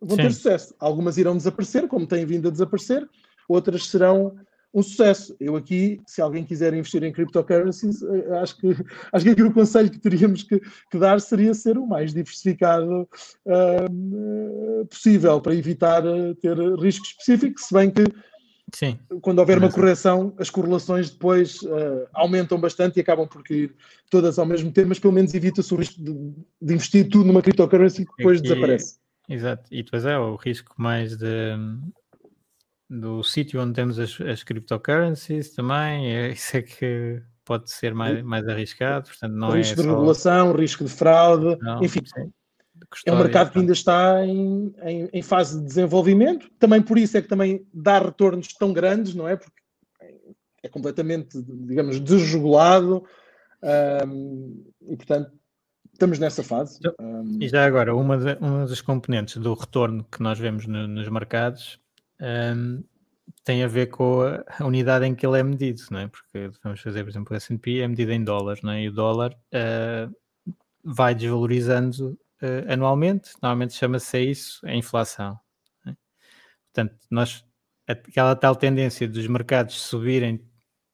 [0.00, 0.22] vão Sim.
[0.22, 0.74] ter sucesso.
[0.78, 3.08] Algumas irão desaparecer, como têm vindo a desaparecer,
[3.48, 4.36] outras serão
[4.74, 5.36] um sucesso.
[5.38, 8.68] Eu aqui, se alguém quiser investir em cryptocurrencies, eh, acho que,
[9.12, 10.60] acho que aqui o conselho que teríamos que,
[10.90, 13.08] que dar seria ser o mais diversificado
[13.46, 18.02] uh, possível, para evitar uh, ter riscos específicos, se bem que
[18.74, 18.98] Sim.
[19.20, 23.72] quando houver uma correção, as correlações depois uh, aumentam bastante e acabam por cair
[24.10, 26.12] todas ao mesmo tempo, mas pelo menos evita-se o risco de,
[26.60, 28.98] de, investir tudo numa cryptocurrency que depois desaparece.
[29.28, 31.56] Exato, e depois é o risco mais de
[32.88, 38.22] do sítio onde temos as, as cryptocurrencies também, é, isso é que pode ser mais,
[38.22, 39.94] mais arriscado, portanto não risco é de só...
[39.94, 42.00] regulação, risco de fraude, não, enfim.
[42.04, 42.32] Sim.
[43.06, 47.16] É um mercado que ainda está em, em, em, fase de desenvolvimento, também por isso
[47.16, 49.36] é que também dá retornos tão grandes, não é?
[49.36, 49.64] Porque
[50.62, 53.04] é completamente, digamos, desregulado
[54.82, 55.32] e, portanto,
[55.92, 56.78] estamos nessa fase.
[57.00, 57.38] Um...
[57.40, 61.08] E já agora, uma, de, uma das componentes do retorno que nós vemos no, nos
[61.08, 61.78] mercados
[62.24, 62.82] um,
[63.44, 66.08] tem a ver com a, unidade em que ele é medido, não é?
[66.08, 68.82] Porque vamos fazer, por exemplo, o S&P é medido em dólares, não é?
[68.82, 70.14] E o dólar uh,
[70.82, 75.38] vai desvalorizando uh, anualmente, normalmente chama-se isso a inflação.
[75.86, 75.92] É?
[76.72, 77.44] Portanto, nós,
[77.86, 80.42] aquela tal tendência dos mercados subirem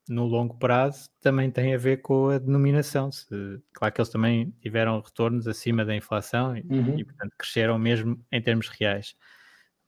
[0.09, 3.11] no longo prazo também tem a ver com a denominação.
[3.11, 3.27] Se,
[3.71, 6.99] claro que eles também tiveram retornos acima da inflação e, uhum.
[6.99, 9.15] e portanto, cresceram mesmo em termos reais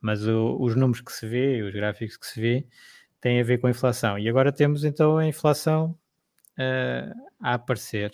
[0.04, 2.68] mas o, os números que se vê, os gráficos que se vê,
[3.22, 4.20] têm a ver com a inflação.
[4.20, 5.98] E agora temos então a inflação
[6.60, 8.12] uh, a aparecer.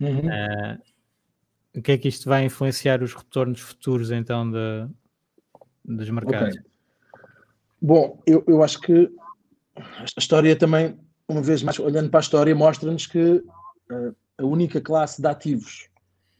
[0.00, 0.26] Uhum.
[0.26, 0.78] Uh,
[1.76, 4.88] o que é que isto vai influenciar os retornos futuros então de,
[5.84, 6.56] dos mercados?
[6.56, 6.70] Okay.
[7.80, 9.08] Bom, eu, eu acho que
[9.76, 10.98] a história também,
[11.28, 15.88] uma vez mais, olhando para a história, mostra-nos que uh, a única classe de ativos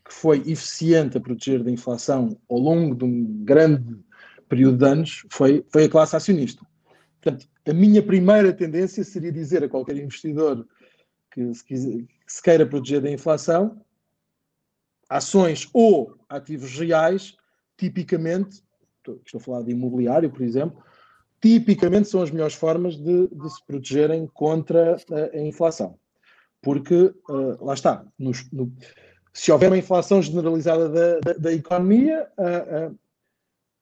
[0.05, 4.05] que foi eficiente a proteger da inflação ao longo de um grande
[4.49, 6.65] período de anos foi, foi a classe acionista.
[7.21, 10.67] Portanto, a minha primeira tendência seria dizer a qualquer investidor
[11.33, 13.81] que se, quiser, que se queira proteger da inflação,
[15.09, 17.37] ações ou ativos reais,
[17.77, 18.63] tipicamente,
[18.99, 20.83] estou a falar de imobiliário, por exemplo,
[21.41, 25.99] tipicamente são as melhores formas de, de se protegerem contra a, a inflação.
[26.63, 28.33] Porque, uh, lá está, no,
[29.33, 32.99] se houver uma inflação generalizada da, da, da economia, uh, uh,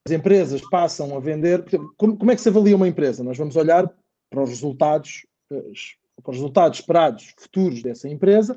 [0.06, 1.64] as empresas passam a vender.
[1.96, 3.24] Como, como, é que se avalia uma empresa?
[3.24, 3.90] Nós vamos olhar
[4.30, 8.56] para os resultados, para os resultados esperados futuros dessa empresa.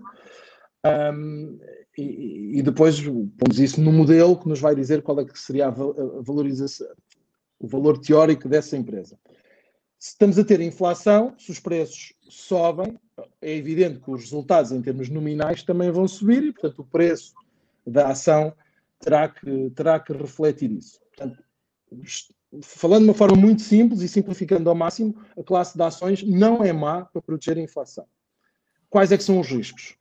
[0.85, 1.57] Um,
[1.97, 5.67] e, e, depois pomos isso no modelo que nos vai dizer qual é que seria
[5.67, 6.87] a valorização,
[7.59, 9.17] o valor teórico dessa empresa.
[9.97, 12.99] Se estamos a ter inflação, se os preços sobem,
[13.41, 17.33] é evidente que os resultados em termos nominais também vão subir e, portanto, o preço
[17.85, 18.53] da ação
[18.99, 20.99] terá que, terá que refletir isso.
[21.18, 21.43] Portanto,
[22.61, 26.63] falando de uma forma muito simples e simplificando ao máximo, a classe de ações não
[26.63, 28.05] é má para proteger a inflação.
[28.89, 29.97] Quais é que são os riscos?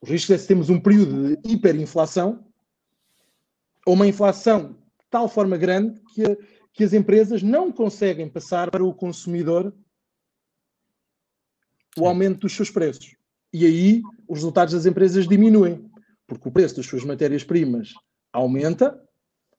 [0.00, 2.46] Os riscos é se temos um período de hiperinflação
[3.86, 6.22] ou uma inflação de tal forma grande que
[6.74, 9.72] que as empresas não conseguem passar para o consumidor
[11.96, 13.14] o aumento dos seus preços.
[13.52, 15.88] E aí os resultados das empresas diminuem,
[16.26, 17.94] porque o preço das suas matérias-primas
[18.32, 19.00] aumenta,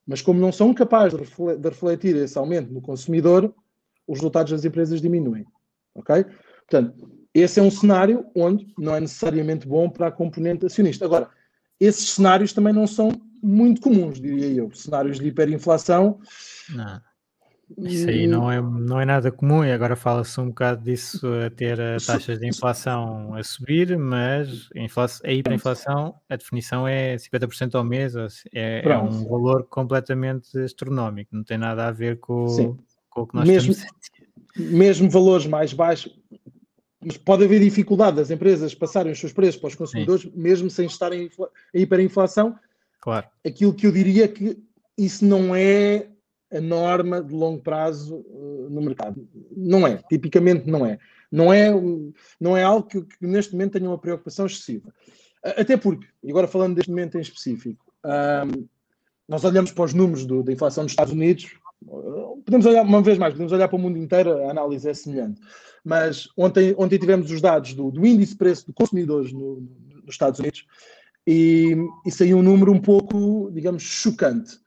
[0.08, 3.54] mas como não são capazes de refletir esse aumento no consumidor,
[4.08, 5.46] os resultados das empresas diminuem.
[5.96, 6.26] Ok?
[6.70, 11.06] Portanto, esse é um cenário onde não é necessariamente bom para a componente acionista.
[11.06, 11.30] Agora,
[11.80, 14.72] esses cenários também não são muito comuns, diria eu.
[14.74, 16.20] Cenários de hiperinflação.
[16.70, 17.02] Não.
[17.78, 21.50] Isso aí não é, não é nada comum e agora fala-se um bocado disso a
[21.50, 27.74] ter taxas de inflação a subir, mas a, inflação, a hiperinflação, a definição é 50%
[27.74, 28.16] ao mês,
[28.54, 32.78] é, é, um valor completamente astronómico, não tem nada a ver com,
[33.10, 33.92] com o que nós mesmo, temos.
[34.58, 36.16] Mesmo valores mais baixos,
[37.04, 40.32] mas pode haver dificuldade das empresas passarem os seus preços para os consumidores, Sim.
[40.36, 41.30] mesmo sem estarem
[41.74, 42.56] em hiperinflação.
[43.02, 43.28] Claro.
[43.46, 44.58] Aquilo que eu diria é que
[44.98, 46.08] isso não é
[46.52, 49.28] a norma de longo prazo uh, no mercado.
[49.56, 51.00] Não é, tipicamente não é.
[51.32, 51.70] Não é,
[52.40, 54.94] não é algo que, que, neste momento tenha uma preocupação excessiva.
[55.44, 57.86] Até porque, e agora falando deste momento em específico,
[59.28, 61.58] nós olhamos para os números do, da inflação dos Estados Unidos,
[62.46, 65.42] podemos olhar, uma vez mais, podemos olhar para o mundo inteiro, a análise é semelhante.
[65.84, 69.62] Mas ontem, ontem tivemos os dados do, do índice de preço de consumidores no,
[70.04, 70.66] nos Estados Unidos
[71.28, 71.76] e,
[72.06, 74.58] e saiu um número um pouco, digamos, chocante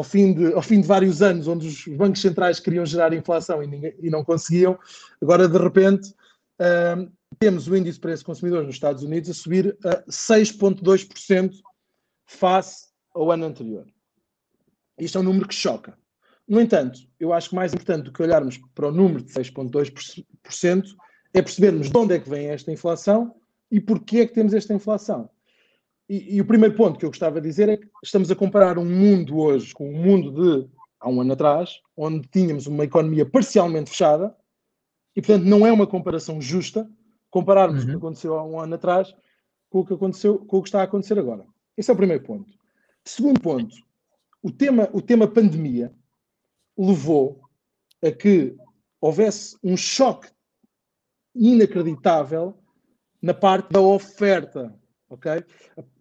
[0.00, 3.62] ao fim, de, ao fim de vários anos, onde os bancos centrais queriam gerar inflação
[3.62, 4.78] e, ninguém, e não conseguiam,
[5.20, 6.08] agora de repente
[6.58, 11.52] uh, temos o índice de preço consumidor nos Estados Unidos a subir a 6,2%
[12.24, 13.86] face ao ano anterior.
[14.98, 15.98] Isto é um número que choca.
[16.48, 20.84] No entanto, eu acho que mais importante do que olharmos para o número de 6,2%
[21.34, 23.36] é percebermos de onde é que vem esta inflação
[23.70, 25.28] e porquê é que temos esta inflação.
[26.10, 28.78] E, e, o primeiro ponto que eu gostava de dizer é que estamos a comparar
[28.78, 32.82] um mundo hoje com o um mundo de há um ano atrás, onde tínhamos uma
[32.82, 34.36] economia parcialmente fechada,
[35.14, 36.90] e portanto não é uma comparação justa
[37.30, 37.84] compararmos uhum.
[37.84, 37.98] o que uhum.
[37.98, 39.14] aconteceu há um ano atrás
[39.70, 41.46] com o que aconteceu, com o que está a acontecer agora.
[41.76, 42.52] Esse é o primeiro ponto.
[43.04, 43.76] Segundo ponto,
[44.42, 45.94] o tema, o tema pandemia
[46.76, 47.40] levou
[48.04, 48.56] a que
[49.00, 50.28] houvesse um choque
[51.36, 52.58] inacreditável
[53.22, 54.76] na parte da oferta,
[55.08, 55.44] ok?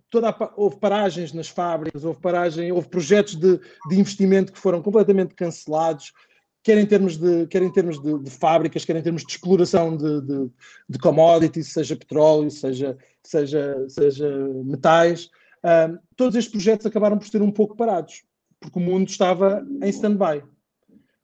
[0.09, 4.81] Toda a, houve paragens nas fábricas, houve paragem, houve projetos de, de investimento que foram
[4.81, 6.11] completamente cancelados,
[6.63, 9.95] quer em termos de, quer em termos de, de fábricas, quer em termos de exploração
[9.95, 10.51] de, de,
[10.89, 14.29] de commodities, seja petróleo, seja, seja, seja
[14.65, 15.29] metais.
[16.15, 18.23] Todos estes projetos acabaram por ser um pouco parados,
[18.59, 20.43] porque o mundo estava em stand-by.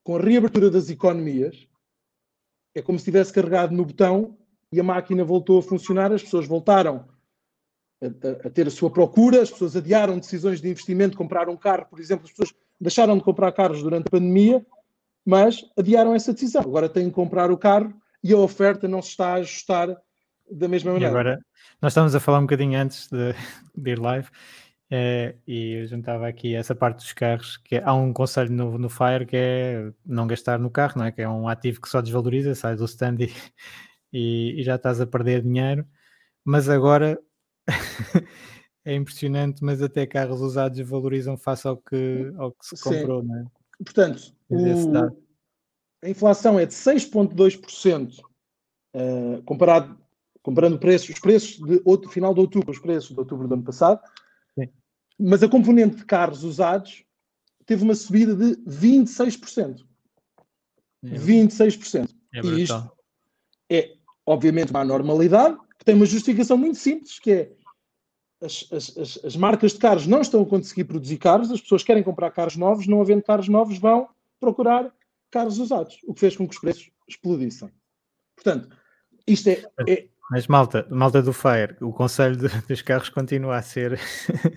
[0.03, 1.67] Com a reabertura das economias,
[2.75, 4.37] é como se tivesse carregado no botão
[4.71, 7.07] e a máquina voltou a funcionar, as pessoas voltaram
[8.05, 11.85] a, a, ter a sua procura, as pessoas adiaram decisões de investimento, compraram um carro,
[11.89, 14.65] por exemplo, as pessoas deixaram de comprar carros durante a pandemia,
[15.25, 16.61] mas adiaram essa decisão.
[16.61, 17.93] Agora têm que comprar o carro
[18.23, 19.95] e a oferta não se está a ajustar
[20.51, 21.13] da mesma maneira.
[21.13, 21.39] E agora,
[21.81, 23.33] nós estávamos a falar um bocadinho antes de,
[23.75, 24.29] de ir live
[24.91, 28.89] É, e eu juntava aqui essa parte dos carros, que há um conselho novo no
[28.89, 31.11] Fire que é não gastar no carro, não é?
[31.11, 33.33] Que é um ativo que só desvaloriza, sai do stand e,
[34.13, 35.85] e, e já estás a perder dinheiro.
[36.43, 37.19] Mas agora
[38.85, 43.27] é impressionante, mas até carros usados valorizam face ao que, ao que se comprou, Sim.
[43.27, 43.45] não é?
[43.83, 45.25] Portanto, o,
[46.03, 49.97] a inflação é de 6,2% uh, comparado,
[50.41, 53.63] comparando preços, os preços de outro, final de outubro, os preços de outubro do ano
[53.63, 53.99] passado,
[54.57, 54.69] Sim.
[55.19, 57.03] mas a componente de carros usados
[57.65, 59.85] teve uma subida de 26%.
[61.03, 61.07] É.
[61.09, 62.09] 26%.
[62.33, 62.91] É e isto
[63.69, 63.95] é,
[64.25, 67.51] obviamente, uma anormalidade, tem uma justificação muito simples, que é
[68.41, 72.03] as, as, as, marcas de carros não estão a conseguir produzir carros, as pessoas querem
[72.03, 74.09] comprar carros novos, não havendo carros novos, vão
[74.39, 74.91] procurar
[75.31, 77.69] carros usados, o que fez com que os preços explodissem.
[78.35, 78.69] Portanto,
[79.25, 79.63] isto é.
[79.87, 80.07] é...
[80.31, 83.99] Mas, malta, malta do Fire, o conselho de, dos carros continua a ser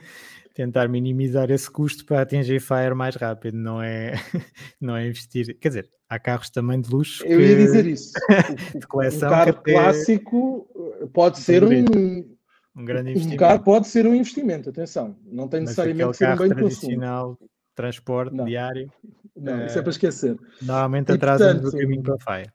[0.55, 4.15] tentar minimizar esse custo para atingir Fire mais rápido, não é,
[4.81, 5.59] não é investir.
[5.59, 7.25] Quer dizer, há carros também de luxo.
[7.25, 8.13] Eu ia dizer isso.
[8.75, 9.29] de coleção.
[9.29, 9.73] Um carro até...
[9.73, 12.39] clássico pode ser um.
[12.77, 13.35] Um grande investimento.
[13.35, 15.17] Um carro pode ser um investimento, atenção.
[15.25, 17.51] Não tem necessariamente que ser um bem tradicional, consumo.
[17.75, 18.45] transporte não.
[18.45, 18.91] diário.
[19.37, 20.39] Não, isso é para esquecer.
[20.63, 22.55] Normalmente atrasa do caminho para a faia.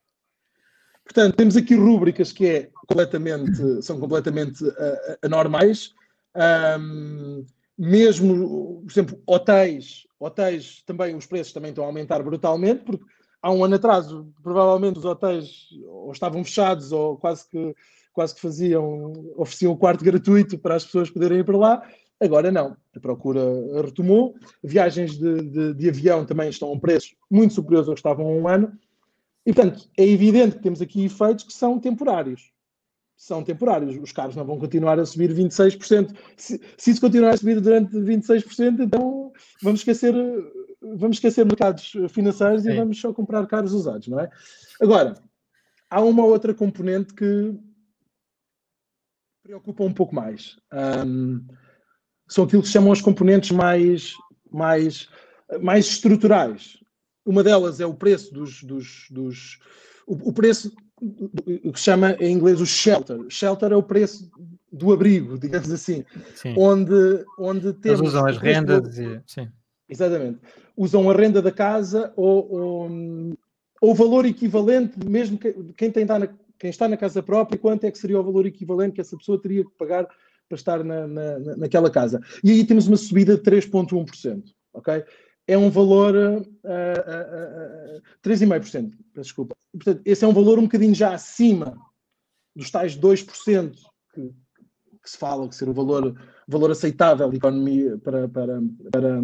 [1.04, 5.94] Portanto, temos aqui rúbricas que é completamente, são completamente uh, anormais.
[6.80, 7.46] Um,
[7.78, 13.04] mesmo, por exemplo, hotéis, hotéis também, os preços também estão a aumentar brutalmente, porque
[13.44, 14.08] há um ano atrás,
[14.42, 17.76] provavelmente os hotéis ou estavam fechados ou quase que,
[18.14, 21.84] quase que faziam, ofereciam o quarto gratuito para as pessoas poderem ir para lá.
[22.22, 23.42] Agora não, a procura
[23.84, 24.34] retomou.
[24.64, 28.26] Viagens de, de, de avião também estão a um preço muito superior ao que estavam
[28.26, 28.72] há um ano.
[29.46, 32.54] E, portanto, é evidente que temos aqui efeitos que são temporários.
[33.18, 33.98] São temporários.
[34.02, 36.16] Os carros não vão continuar a subir 26%.
[36.38, 40.14] Se, se isso continuar a subir durante 26%, então vamos esquecer,
[40.98, 42.72] vamos esquecer mercados financeiros Sim.
[42.72, 44.30] e vamos só comprar carros usados, não é?
[44.82, 45.16] Agora,
[45.90, 47.56] há uma outra componente que
[49.44, 50.58] preocupa um pouco mais.
[51.06, 51.46] Um,
[52.28, 54.14] são aquilo que se chamam as componentes mais,
[54.52, 55.10] mais,
[55.62, 56.78] mais estruturais.
[57.26, 58.64] Uma delas é o preço dos.
[58.64, 59.60] dos, dos
[60.08, 60.74] o, o, preço
[61.64, 63.20] o que se chama em inglês o shelter.
[63.30, 64.30] Shelter é o preço
[64.72, 66.04] do abrigo, digamos assim.
[66.36, 66.56] Sim.
[66.58, 68.00] Onde, onde temos.
[68.00, 68.98] Eles usam as rendas.
[68.98, 69.22] E...
[69.28, 69.52] Sim.
[69.94, 70.40] Exatamente.
[70.76, 73.30] Usam a renda da casa ou,
[73.82, 76.28] ou valor equivalente, mesmo que, quem, tem, na,
[76.58, 79.42] quem está na casa própria, quanto é que seria o valor equivalente que essa pessoa
[79.42, 80.08] teria que pagar
[80.48, 82.22] para estar na, na, naquela casa.
[82.44, 84.44] E aí temos uma subida de 3,1%.
[84.74, 85.04] Ok?
[85.46, 88.94] É um valor uh, uh, uh, 3,5%.
[89.16, 89.56] Desculpa.
[89.74, 91.78] Portanto, esse é um valor um bocadinho já acima
[92.56, 93.76] dos tais 2%
[94.14, 96.16] que, que se fala que ser o valor,
[96.48, 99.22] valor aceitável economia para, para, para,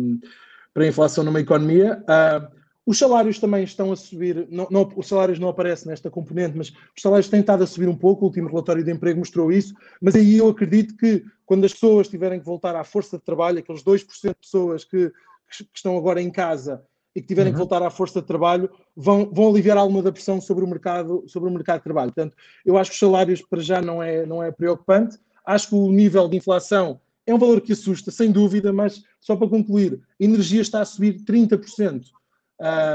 [0.74, 2.04] para a inflação numa economia.
[2.04, 2.60] Uh,
[2.90, 6.70] os salários também estão a subir, não, não, os salários não aparecem nesta componente, mas
[6.70, 9.76] os salários têm estado a subir um pouco, o último relatório de emprego mostrou isso,
[10.02, 13.60] mas aí eu acredito que quando as pessoas tiverem que voltar à força de trabalho,
[13.60, 16.84] aqueles 2% de pessoas que, que, estão agora em casa
[17.16, 17.58] e que tiverem uhum.
[17.58, 21.24] que voltar à força de trabalho, vão, vão aliviar alguma da pressão sobre o mercado,
[21.28, 22.12] sobre o mercado de trabalho.
[22.12, 25.16] Portanto, eu acho que os salários para já não é, não é preocupante,
[25.46, 27.00] acho que o nível de inflação
[27.30, 30.86] é um valor que assusta, sem dúvida, mas só para concluir, a energia está a
[30.86, 32.08] subir 30%.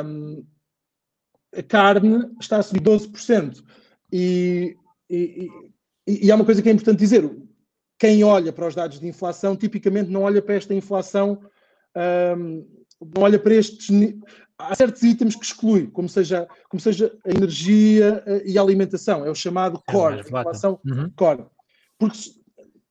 [0.04, 0.44] Um,
[1.56, 3.62] a carne está a subir 12%.
[4.12, 4.76] E,
[5.08, 5.48] e,
[6.06, 7.30] e, e há uma coisa que é importante dizer:
[7.98, 11.40] quem olha para os dados de inflação, tipicamente não olha para esta inflação,
[12.36, 12.66] um,
[13.14, 13.88] não olha para estes.
[14.58, 19.26] Há certos itens que exclui, como seja, como seja a energia eh, e a alimentação,
[19.26, 21.10] é o chamado é core, é inflação uhum.
[21.16, 21.44] core.
[21.98, 22.18] Porque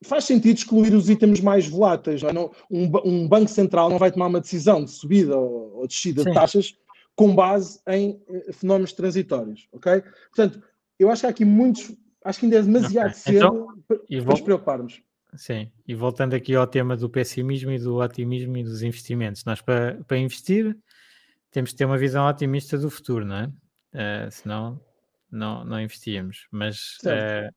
[0.04, 2.22] faz sentido excluir os itens mais voláteis.
[2.22, 2.50] Não, é?
[2.70, 6.28] um, um, banco central não vai tomar uma decisão de subida ou, ou descida Sim.
[6.28, 6.74] de taxas
[7.16, 10.02] com base em uh, fenómenos transitórios, ok?
[10.34, 10.62] Portanto,
[10.98, 11.92] eu acho que há aqui muitos,
[12.24, 13.20] acho que ainda é demasiado okay.
[13.20, 15.02] cedo então, para, para nos preocuparmos.
[15.36, 19.60] Sim, e voltando aqui ao tema do pessimismo e do otimismo e dos investimentos, nós
[19.60, 20.76] para, para investir
[21.50, 23.46] temos que ter uma visão otimista do futuro, não é?
[23.46, 24.80] Uh, senão
[25.30, 27.52] não, não investíamos, mas uh,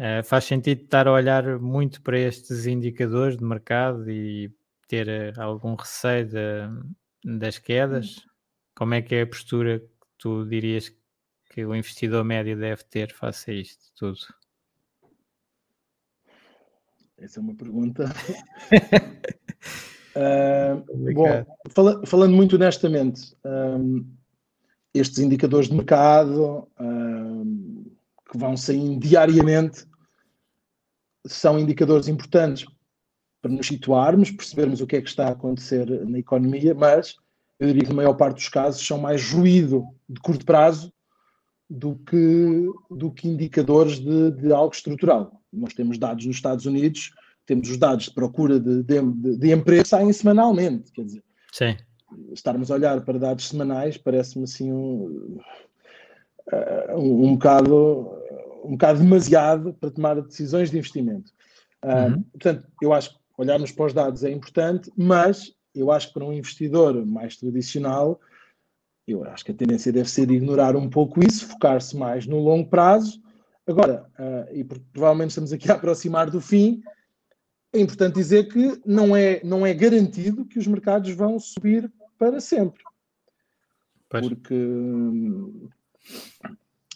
[0.00, 4.50] Uh, faz sentido estar a olhar muito para estes indicadores de mercado e
[4.88, 8.26] ter uh, algum receio de, das quedas?
[8.74, 9.86] Como é que é a postura que
[10.16, 10.90] tu dirias
[11.50, 14.20] que o investidor médio deve ter face a isto tudo?
[17.18, 18.06] Essa é uma pergunta.
[20.16, 20.82] uh,
[21.12, 24.10] bom, fala, falando muito honestamente, um,
[24.94, 27.84] estes indicadores de mercado um,
[28.30, 29.89] que vão saindo diariamente
[31.26, 32.66] são indicadores importantes
[33.42, 37.16] para nos situarmos, percebermos o que é que está a acontecer na economia, mas
[37.58, 40.92] eu diria que na maior parte dos casos são mais ruído de curto prazo
[41.68, 45.40] do que, do que indicadores de, de algo estrutural.
[45.52, 47.12] Nós temos dados nos Estados Unidos,
[47.46, 51.76] temos os dados de procura de, de, de emprego saem semanalmente, quer dizer, Sim.
[52.32, 55.38] estarmos a olhar para dados semanais parece-me assim um,
[56.94, 58.10] um, um, bocado,
[58.64, 61.32] um bocado demasiado para tomar decisões de investimento.
[61.82, 62.22] Uhum.
[62.24, 66.24] portanto, eu acho que olharmos para os dados é importante, mas eu acho que para
[66.24, 68.20] um investidor mais tradicional,
[69.06, 72.68] eu acho que a tendência deve ser ignorar um pouco isso, focar-se mais no longo
[72.68, 73.20] prazo.
[73.66, 76.82] Agora, uh, e provavelmente estamos aqui a aproximar do fim,
[77.72, 82.40] é importante dizer que não é, não é garantido que os mercados vão subir para
[82.40, 82.82] sempre.
[84.08, 84.28] Pois.
[84.28, 84.54] Porque.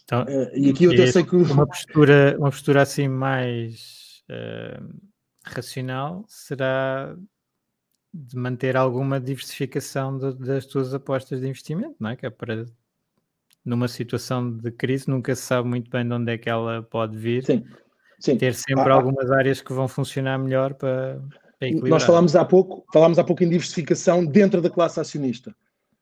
[0.05, 1.35] Então, uh, e aqui eu até sei que.
[1.35, 4.95] Uma postura, uma postura assim mais uh,
[5.43, 7.15] racional será
[8.13, 12.15] de manter alguma diversificação de, das tuas apostas de investimento, não é?
[12.15, 12.65] Que é para
[13.65, 17.17] numa situação de crise nunca se sabe muito bem de onde é que ela pode
[17.17, 17.43] vir.
[17.43, 17.65] Sim.
[18.19, 18.37] Sim.
[18.37, 21.19] Ter sempre ah, algumas ah, áreas que vão funcionar melhor para,
[21.59, 21.89] para equilibrar.
[21.89, 25.53] Nós falámos há pouco, falámos há pouco em diversificação dentro da classe acionista.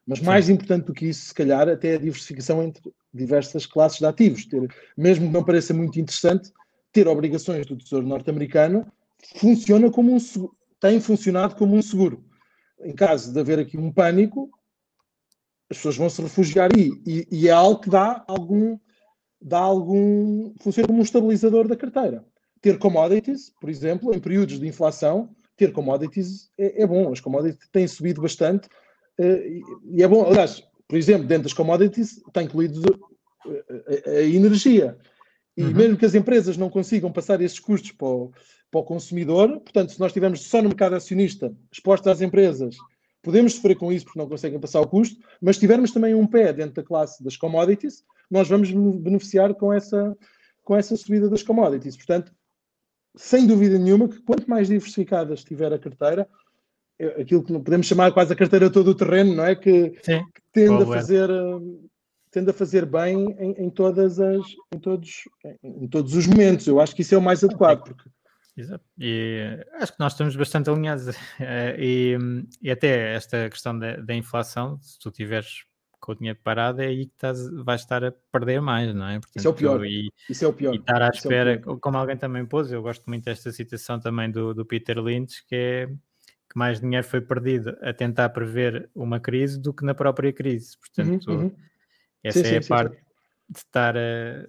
[0.05, 0.53] Mas mais Sim.
[0.53, 4.45] importante do que isso, se calhar, até a diversificação entre diversas classes de ativos.
[4.45, 6.51] Ter, mesmo que não pareça muito interessante,
[6.91, 8.85] ter obrigações do Tesouro norte-americano
[9.37, 10.17] funciona como um
[10.79, 12.25] tem funcionado como um seguro.
[12.83, 14.49] Em caso de haver aqui um pânico,
[15.69, 16.91] as pessoas vão se refugiar aí.
[17.07, 18.77] E, e é algo que dá algum,
[19.41, 20.53] dá algum.
[20.59, 22.25] funciona como um estabilizador da carteira.
[22.61, 27.11] Ter commodities, por exemplo, em períodos de inflação, ter commodities é, é bom.
[27.13, 28.67] As commodities têm subido bastante
[29.19, 30.25] e é bom.
[30.25, 32.81] Aliás, por exemplo, dentro das commodities está incluído
[33.45, 34.97] a, a, a energia.
[35.55, 35.71] E uhum.
[35.73, 38.31] mesmo que as empresas não consigam passar esses custos para o,
[38.71, 42.75] para o consumidor, portanto, se nós estivermos só no mercado acionista expostos às empresas,
[43.21, 46.25] podemos sofrer com isso porque não conseguem passar o custo, mas se tivermos também um
[46.25, 50.17] pé dentro da classe das commodities, nós vamos beneficiar com essa,
[50.63, 51.95] com essa subida das commodities.
[51.95, 52.31] Portanto,
[53.15, 56.27] sem dúvida nenhuma que quanto mais diversificada estiver a carteira,
[57.19, 59.55] aquilo que podemos chamar quase a carteira todo o terreno, não é?
[59.55, 61.29] Que, que tende a fazer
[62.31, 64.43] tende a fazer bem em, em, todas as
[64.73, 65.09] em todos
[65.63, 66.65] em todos os momentos.
[66.65, 68.09] Eu acho que isso é o mais adequado porque
[68.55, 68.83] Exato.
[68.99, 71.05] E acho que nós estamos bastante alinhados.
[71.39, 72.17] Eh, e,
[72.61, 75.65] e até esta questão da, da, inflação, se tu tiveres
[75.99, 79.19] com o dinheiro parado, é aí que estás, vais estar a perder mais, não é?
[79.19, 79.85] Portanto, Isso é o pior.
[79.85, 80.73] E, Isso é o pior.
[80.73, 83.51] E estar à Isso é espera, é como alguém também pôs, eu gosto muito desta
[83.51, 85.89] citação também do, do Peter Lynch, que é
[86.53, 90.77] que mais dinheiro foi perdido a tentar prever uma crise do que na própria crise.
[90.77, 91.55] Portanto, uhum, uhum.
[92.23, 93.01] essa sim, é sim, a parte sim,
[93.49, 94.47] de estar a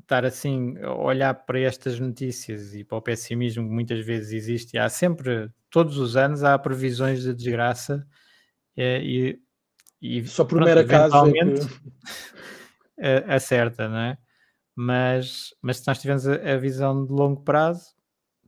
[0.00, 4.78] estar assim a olhar para estas notícias e para o pessimismo que muitas vezes existe,
[4.78, 8.06] há sempre, todos os anos, há previsões de desgraça
[8.76, 9.40] é, e,
[10.00, 11.58] e só por mero acaso é que...
[13.32, 14.16] acerta, não é?
[14.76, 17.96] Mas, mas se nós tivermos a, a, visão de longo prazo,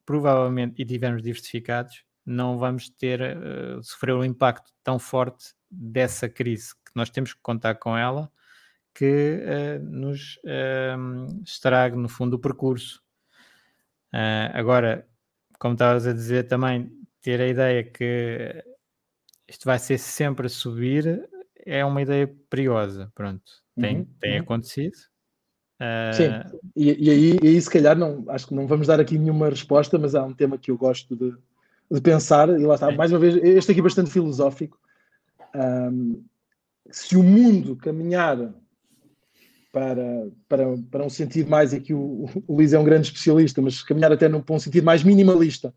[0.06, 6.74] provavelmente, e tivermos diversificados, não vamos ter uh, sofrer um impacto tão forte dessa crise
[6.74, 8.30] que nós temos que contar com ela
[8.94, 13.02] que uh, nos uh, estrague, no fundo, o percurso.
[14.12, 15.06] Uh, agora,
[15.58, 16.90] como estavas a dizer também,
[17.22, 18.64] ter a ideia que
[19.48, 21.28] isto vai ser sempre a subir
[21.64, 23.10] é uma ideia perigosa.
[23.14, 23.42] Pronto,
[23.78, 24.42] tem, uhum, tem uhum.
[24.42, 24.96] acontecido.
[26.12, 29.16] Sim, e, e, aí, e aí se calhar não, acho que não vamos dar aqui
[29.16, 31.34] nenhuma resposta, mas há um tema que eu gosto de,
[31.90, 34.78] de pensar, e lá está, mais uma vez, este aqui é bastante filosófico.
[35.54, 36.24] Um,
[36.90, 38.54] se o mundo caminhar
[39.72, 43.82] para, para, para um sentido mais, aqui o, o Luís é um grande especialista, mas
[43.82, 45.74] caminhar até num, para um sentido mais minimalista,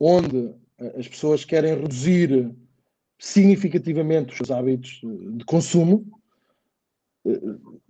[0.00, 0.54] onde
[0.98, 2.54] as pessoas querem reduzir
[3.18, 5.00] significativamente os seus hábitos
[5.36, 6.06] de consumo,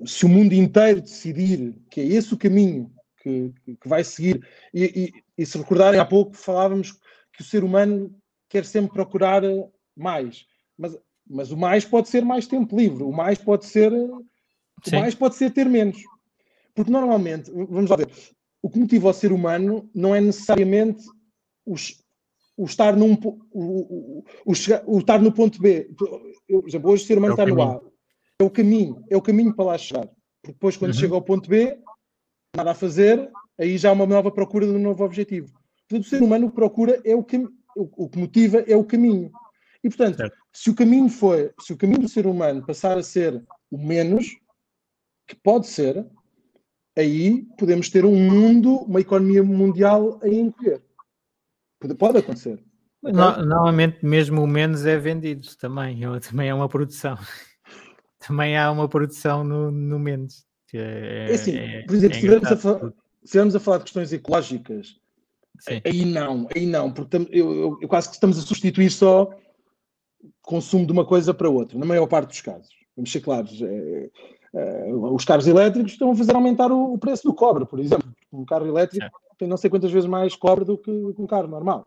[0.04, 2.90] se o mundo inteiro decidir que é esse o caminho
[3.26, 6.92] que, que vai seguir, e, e, e, se recordarem há pouco falávamos
[7.32, 8.14] que o ser humano
[8.48, 9.42] quer sempre procurar
[9.96, 10.46] mais,
[10.78, 10.96] mas,
[11.28, 14.24] mas o mais pode ser mais tempo livre, o mais pode ser o
[14.92, 16.00] mais pode ser ter menos.
[16.74, 18.10] Porque normalmente, vamos lá ver,
[18.62, 21.02] o que motiva o ser humano não é necessariamente
[21.64, 22.00] os,
[22.56, 24.54] o estar num o, o, o,
[24.86, 25.90] o, estar no ponto B.
[26.48, 27.80] Eu, por exemplo, hoje o ser humano é está no A.
[28.38, 30.06] É o caminho, é o caminho para lá chegar.
[30.42, 31.00] Porque depois, quando uhum.
[31.00, 31.78] chega ao ponto B,
[32.56, 35.52] nada a fazer, aí já há uma nova procura de um novo objetivo.
[35.88, 39.30] Portanto, o ser humano procura é o que, o, o que motiva é o caminho.
[39.84, 40.36] E portanto, certo.
[40.52, 44.36] se o caminho foi, se o caminho do ser humano passar a ser o menos,
[45.26, 46.06] que pode ser,
[46.96, 50.82] aí podemos ter um mundo, uma economia mundial a encolher.
[51.98, 52.64] Pode acontecer.
[53.02, 53.12] Okay?
[53.12, 56.00] Normalmente, mesmo o menos é vendido também.
[56.28, 57.16] Também é uma produção.
[58.18, 60.45] também há uma produção no, no menos.
[60.74, 64.12] É, é assim, é, por exemplo, é se estivermos a, se a falar de questões
[64.12, 64.96] ecológicas,
[65.60, 65.80] Sim.
[65.84, 69.30] aí não, aí não, porque eu, eu, eu, quase que estamos a substituir só
[70.42, 72.74] consumo de uma coisa para outra, na maior parte dos casos.
[72.96, 73.60] Vamos ser claros.
[73.62, 74.10] É,
[74.54, 78.10] é, os carros elétricos estão a fazer aumentar o, o, preço do cobre, por exemplo.
[78.32, 79.06] Um carro elétrico
[79.38, 81.86] tem não sei quantas vezes mais cobre do que, que um carro normal.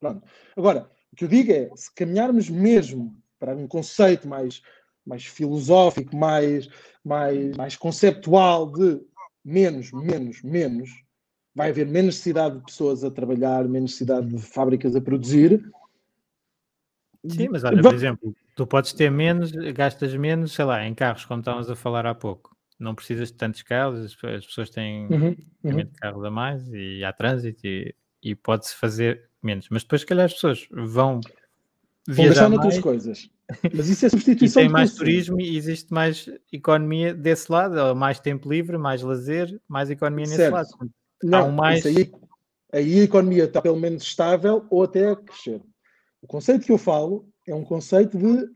[0.00, 0.26] Pronto.
[0.56, 4.62] Agora, o que eu digo é, se caminharmos mesmo para um conceito mais
[5.08, 6.68] mais filosófico, mais,
[7.04, 9.00] mais, mais conceptual de
[9.44, 10.90] menos, menos, menos,
[11.54, 15.70] vai haver menos necessidade de pessoas a trabalhar, menos necessidade de fábricas a produzir.
[17.26, 21.24] Sim, mas olha, por exemplo, tu podes ter menos, gastas menos, sei lá, em carros,
[21.24, 22.56] como estávamos a falar há pouco.
[22.78, 25.90] Não precisas de tantos carros, as pessoas têm uhum, uhum.
[26.00, 27.92] carros a mais e há trânsito e,
[28.22, 29.68] e pode-se fazer menos.
[29.68, 31.20] Mas depois, se calhar, as pessoas vão
[32.08, 33.30] Vão gastar noutras coisas.
[33.74, 34.62] Mas isso é substituição.
[34.62, 39.58] e tem mais turismo e existe mais economia desse lado, mais tempo livre, mais lazer,
[39.66, 40.54] mais economia nesse certo.
[40.54, 40.68] lado.
[41.22, 41.84] Não, um mais...
[41.86, 42.12] aí,
[42.72, 45.62] aí a economia está pelo menos estável ou até a crescer.
[46.20, 48.48] O conceito que eu falo é um conceito de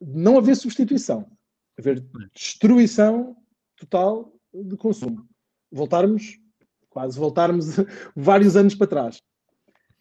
[0.00, 1.30] não haver substituição,
[1.78, 3.36] haver destruição
[3.76, 5.28] total de consumo.
[5.70, 6.38] Voltarmos,
[6.88, 7.76] quase voltarmos
[8.16, 9.22] vários anos para trás.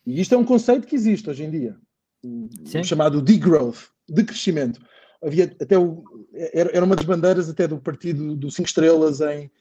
[0.06, 1.78] E isto é um conceito que existe hoje em dia.
[2.84, 4.80] Chamado degrowth, de crescimento.
[5.22, 6.04] Havia até o,
[6.34, 9.52] era, uma das bandeiras até do partido do Cinco Estrelas em,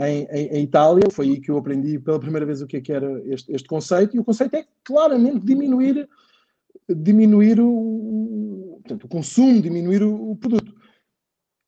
[0.00, 1.08] em, em, Itália.
[1.10, 3.66] Foi aí que eu aprendi pela primeira vez o que, é que era este, este
[3.66, 4.14] conceito.
[4.14, 6.08] E o conceito é claramente diminuir,
[6.88, 10.74] diminuir o, portanto, o consumo, diminuir o, o produto.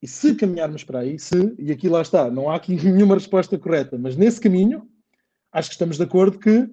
[0.03, 3.59] E se caminharmos para aí, se, e aqui lá está, não há aqui nenhuma resposta
[3.59, 4.89] correta, mas nesse caminho,
[5.53, 6.69] acho que estamos de acordo que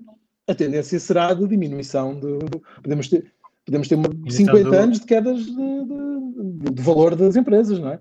[0.47, 2.39] a tendência será de diminuição de
[2.81, 3.33] podemos ter
[3.67, 4.75] podemos ter uma, 50 do...
[4.75, 7.99] anos de quedas de, de, de, valor das empresas, não é?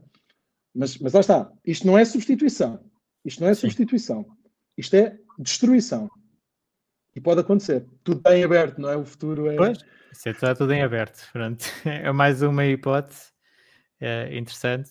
[0.73, 2.81] Mas, mas lá está, isto não é substituição.
[3.25, 4.25] Isto não é substituição.
[4.79, 6.09] Isto é destruição.
[7.17, 7.85] E pode acontecer.
[8.05, 8.97] Tudo está em aberto, não é?
[8.97, 9.57] O futuro é.
[9.57, 9.79] Pois,
[10.13, 11.29] isso está tudo em aberto.
[11.33, 11.65] Pronto.
[11.85, 13.33] É mais uma hipótese
[14.01, 14.91] é interessante.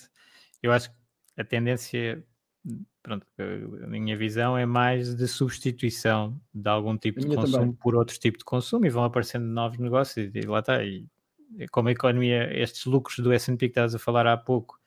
[0.61, 0.95] Eu acho que
[1.38, 2.21] a tendência
[3.06, 3.28] pronto,
[3.84, 7.74] a minha visão é mais de substituição de algum tipo de consumo também.
[7.74, 10.84] por outro tipo de consumo e vão aparecendo novos negócios e, lá está.
[10.84, 11.06] E,
[11.72, 14.80] como a economia, estes lucros do S&P que estás a falar há pouco,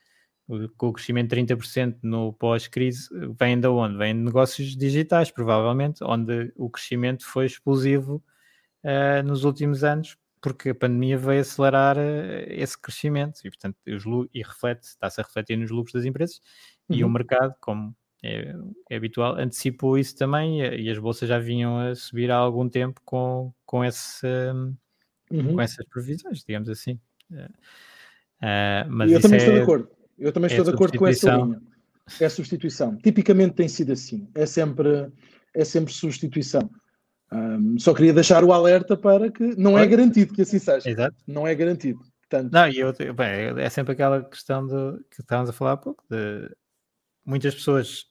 [0.76, 3.08] com o crescimento de 30% no pós-crise,
[3.38, 3.96] vêm de onde?
[3.96, 8.22] Vêm de negócios digitais, provavelmente, onde o crescimento foi explosivo
[8.82, 12.00] uh, nos últimos anos, porque a pandemia veio acelerar uh,
[12.48, 16.40] esse crescimento e, portanto, os, e reflete, está-se a refletir nos lucros das empresas
[16.88, 16.96] uhum.
[16.96, 17.12] e o uhum.
[17.12, 18.52] mercado, como é,
[18.90, 22.68] é, habitual, antecipou isso também e, e, as bolsas já vinham a subir há algum
[22.68, 24.26] tempo com, com, esse,
[25.30, 25.54] uhum.
[25.54, 26.98] com essas previsões, digamos assim.
[27.30, 29.90] Uh, mas eu também é, estou de acordo.
[30.18, 31.60] Eu também é estou de acordo com essa linha.
[32.20, 32.96] É a substituição.
[32.96, 34.28] Tipicamente tem sido assim.
[34.34, 35.12] É sempre,
[35.54, 36.68] é sempre substituição.
[37.30, 40.88] Um, só queria deixar o alerta para que não é garantido que assim seja.
[40.88, 41.16] Exato.
[41.26, 42.00] Não é garantido.
[42.20, 42.50] Portanto...
[42.52, 46.50] Não, eu, bem, é sempre aquela questão de, que estávamos a falar há pouco, de
[47.28, 48.06] muitas pessoas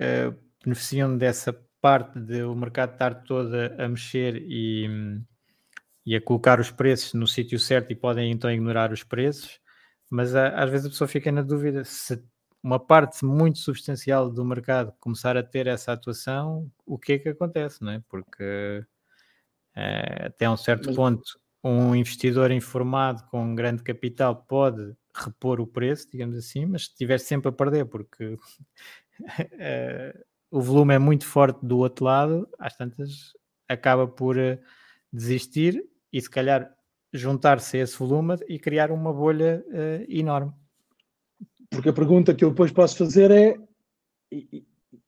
[0.00, 4.88] uh, beneficiam dessa parte de o mercado estar todo a mexer e,
[6.04, 9.60] e a colocar os preços no sítio certo e podem então ignorar os preços,
[10.10, 12.20] mas a, às vezes a pessoa fica na dúvida se
[12.60, 17.28] uma parte muito substancial do mercado começar a ter essa atuação, o que é que
[17.28, 18.02] acontece, não é?
[18.08, 18.84] Porque
[19.76, 20.96] uh, até um certo mas...
[20.96, 21.38] ponto
[21.70, 27.18] um investidor informado com um grande capital pode repor o preço, digamos assim, mas estiver
[27.18, 28.36] sempre a perder, porque
[29.58, 30.14] eh,
[30.50, 33.32] o volume é muito forte do outro lado, às tantas
[33.68, 34.60] acaba por eh,
[35.12, 36.70] desistir e se calhar
[37.12, 40.52] juntar-se a esse volume e criar uma bolha uh, enorme.
[41.70, 43.56] Porque a pergunta que eu depois posso fazer é:
[44.30, 44.64] e,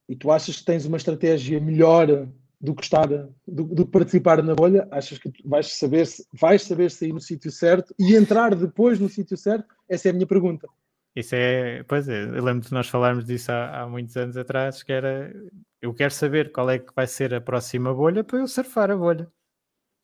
[0.09, 2.29] e, tu achas que tens uma estratégia melhor
[2.61, 7.13] do que estar, do, do participar na bolha, achas que vais saber, vais saber sair
[7.13, 9.73] no sítio certo e entrar depois no sítio certo?
[9.89, 10.69] Essa é a minha pergunta.
[11.15, 14.83] Isso é, pois é, eu lembro de nós falarmos disso há, há, muitos anos atrás,
[14.83, 15.33] que era,
[15.81, 18.97] eu quero saber qual é que vai ser a próxima bolha para eu surfar a
[18.97, 19.31] bolha.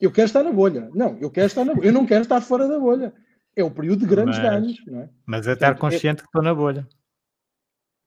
[0.00, 0.90] Eu quero estar na bolha.
[0.94, 1.86] Não, eu quero estar na bolha.
[1.86, 3.12] Eu não quero estar fora da bolha.
[3.56, 5.10] É o período de grandes mas, ganhos, não é?
[5.24, 6.22] Mas é estar consciente é...
[6.22, 6.86] que estou na bolha.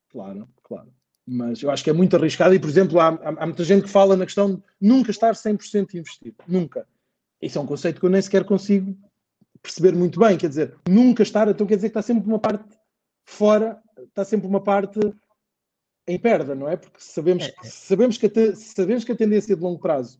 [0.09, 0.96] Claro, claro
[1.27, 3.83] mas eu acho que é muito arriscado e, por exemplo, há, há, há muita gente
[3.83, 6.35] que fala na questão de nunca estar 100% investido.
[6.47, 6.87] Nunca.
[7.41, 8.97] Isso é um conceito que eu nem sequer consigo
[9.61, 10.37] perceber muito bem.
[10.37, 12.63] Quer dizer, nunca estar, então quer dizer que está sempre uma parte
[13.25, 14.99] fora, está sempre uma parte
[16.07, 16.77] em perda, não é?
[16.77, 17.53] Porque sabemos, é.
[17.63, 20.19] sabemos, que, a, sabemos que a tendência de longo prazo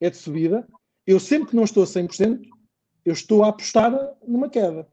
[0.00, 0.66] é de subida
[1.08, 2.42] eu sempre que não estou a 100%,
[3.02, 3.90] eu estou a apostar
[4.26, 4.86] numa queda.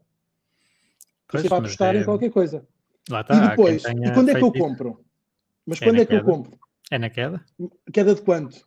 [1.28, 2.00] Pois, estou a apostar é...
[2.00, 2.66] em qualquer coisa.
[3.10, 5.04] Lá está, e depois, e quando é que eu compro?
[5.66, 6.20] Mas é quando é que queda?
[6.20, 6.58] eu compro?
[6.90, 7.44] É na queda?
[7.92, 8.66] Queda de quanto?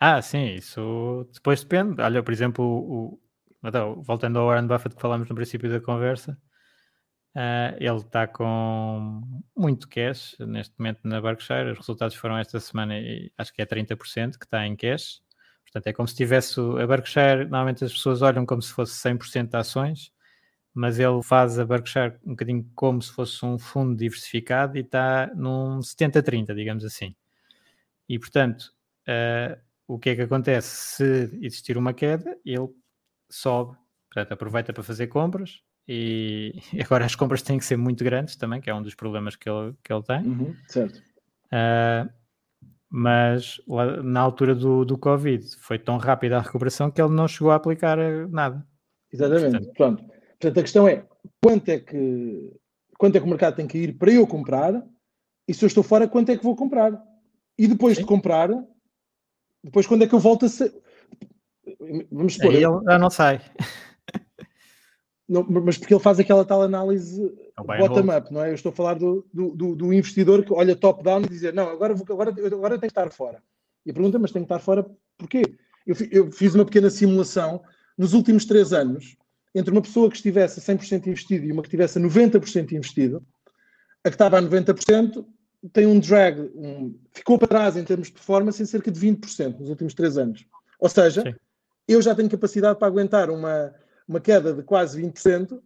[0.00, 2.00] Ah, sim, isso depois depende.
[2.00, 3.20] Olha, por exemplo, o,
[3.64, 6.38] então, voltando ao Warren Buffett que falámos no princípio da conversa,
[7.34, 9.22] uh, ele está com
[9.56, 11.70] muito cash neste momento na Berkshire.
[11.70, 15.22] Os resultados foram esta semana e acho que é 30% que está em cash.
[15.64, 17.44] Portanto, é como se tivesse a Berkshire.
[17.44, 20.12] Normalmente as pessoas olham como se fosse 100% de ações,
[20.74, 25.30] mas ele faz a Berkshire um bocadinho como se fosse um fundo diversificado e está
[25.34, 27.14] num 70-30, digamos assim.
[28.08, 28.72] E portanto,
[29.08, 29.56] uh,
[29.86, 30.96] o que é que acontece?
[30.96, 32.68] Se existir uma queda, ele
[33.30, 33.76] sobe,
[34.12, 38.60] portanto, aproveita para fazer compras e agora as compras têm que ser muito grandes também,
[38.60, 40.22] que é um dos problemas que ele, que ele tem.
[40.26, 40.98] Uhum, certo.
[41.46, 42.10] Uh,
[42.90, 47.28] mas lá, na altura do, do Covid foi tão rápida a recuperação que ele não
[47.28, 47.96] chegou a aplicar
[48.28, 48.66] nada.
[49.12, 49.50] Exatamente.
[49.50, 50.14] Portanto, Pronto.
[50.38, 51.04] Portanto, a questão é
[51.42, 52.52] quanto é que
[52.98, 54.82] quanto é que o mercado tem que ir para eu comprar
[55.46, 56.92] e se eu estou fora, quanto é que vou comprar?
[57.58, 58.02] E depois Sim.
[58.02, 58.48] de comprar,
[59.64, 60.74] depois, quando é que eu volto a ser.
[62.12, 62.50] Vamos supor.
[62.50, 63.40] Aí ele já não sai.
[65.26, 67.24] Não, mas porque ele faz aquela tal análise
[67.58, 68.50] é bottom-up, não é?
[68.50, 71.94] Eu estou a falar do, do, do investidor que olha top-down e dizer: Não, agora,
[71.94, 73.42] vou, agora, agora tenho que estar fora.
[73.86, 74.86] E a pergunta é: Mas tenho que estar fora
[75.16, 75.42] porquê?
[75.86, 77.62] Eu, eu fiz uma pequena simulação
[77.96, 79.16] nos últimos três anos
[79.54, 83.24] entre uma pessoa que estivesse a 100% investido e uma que estivesse a 90% investido.
[84.02, 85.24] A que estava a 90%
[85.72, 89.60] tem um drag, um, ficou para trás em termos de performance em cerca de 20%
[89.60, 90.46] nos últimos três anos.
[90.78, 91.34] Ou seja, Sim.
[91.88, 93.74] eu já tenho capacidade para aguentar uma,
[94.06, 95.62] uma queda de quase 20%,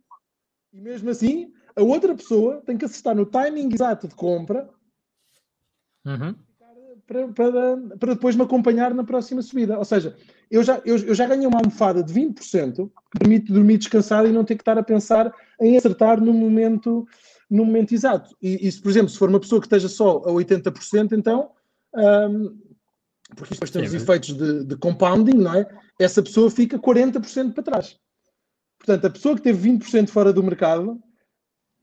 [0.73, 4.69] e mesmo assim, a outra pessoa tem que acertar no timing exato de compra
[6.05, 6.35] uhum.
[7.09, 9.79] Para, para, para, depois me acompanhar na próxima subida.
[9.79, 10.15] Ou seja,
[10.51, 14.33] eu já, eu, eu já ganhei uma almofada de 20% que permite dormir descansado e
[14.33, 17.09] não ter que estar a pensar em acertar no momento
[17.51, 18.37] no momento exato.
[18.43, 21.51] E, e se, por exemplo, se for uma pessoa que esteja só a 80%, então,
[21.95, 22.59] um,
[23.35, 25.67] porque depois temos Sim, efeitos de, de, compounding, não é?
[25.99, 27.99] Essa pessoa fica 40% para trás.
[28.79, 31.01] Portanto, a pessoa que teve 20% fora do mercado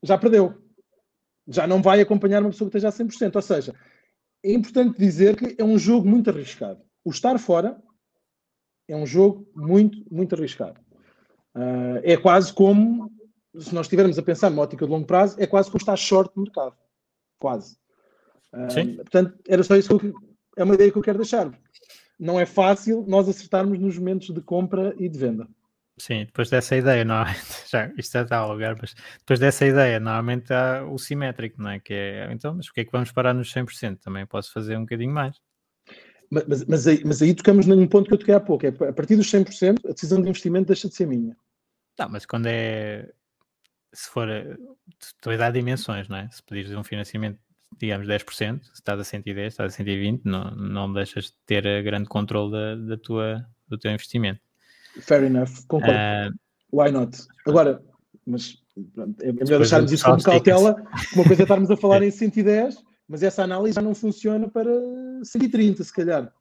[0.02, 0.54] já perdeu.
[1.48, 3.34] Já não vai acompanhar uma pessoa que esteja a 100%.
[3.34, 3.74] Ou seja,
[4.46, 6.80] é importante dizer que é um jogo muito arriscado.
[7.04, 7.80] O estar fora
[8.88, 10.80] é um jogo muito, muito arriscado.
[11.54, 13.10] Uh, é quase como
[13.58, 16.30] se nós estivermos a pensar numa ótica de longo prazo, é quase como estar short
[16.36, 16.76] no mercado.
[17.38, 17.76] Quase.
[18.70, 18.96] Sim.
[18.96, 20.14] portanto, era só isso que eu,
[20.56, 21.52] é uma ideia que eu quero deixar.
[22.18, 25.46] Não é fácil nós acertarmos nos momentos de compra e de venda.
[25.98, 29.98] Sim, depois dessa ideia, normalmente, já, isto já está a lugar, mas depois dessa ideia,
[29.98, 31.80] normalmente há o simétrico, não é?
[31.80, 33.98] Que é, então, mas porquê é que vamos parar nos 100%?
[34.00, 35.36] Também posso fazer um bocadinho mais.
[36.30, 38.68] Mas, mas, mas, aí, mas aí tocamos num ponto que eu toquei há pouco, é
[38.68, 41.36] a partir dos 100%, a decisão de investimento deixa de ser minha.
[41.94, 43.10] Tá, mas quando é
[43.96, 44.56] se for, eh,
[45.00, 46.28] estou a dar dimensões, não é?
[46.30, 47.38] Se pedires um financiamento,
[47.78, 51.82] digamos 10%, se estás a 110, estás a 120, não, não deixas de ter eh,
[51.82, 54.40] grande controle da, da tua, do teu investimento.
[55.00, 55.94] Fair enough, concordo.
[55.94, 56.36] Uh,
[56.72, 57.16] Why not?
[57.46, 57.82] Agora,
[58.26, 58.62] mas
[59.20, 60.76] é melhor deixarmos isso como cautela.
[61.14, 62.76] Uma coisa é estarmos a falar em 110,
[63.08, 64.70] mas essa análise já não funciona para
[65.22, 66.32] 130, se calhar.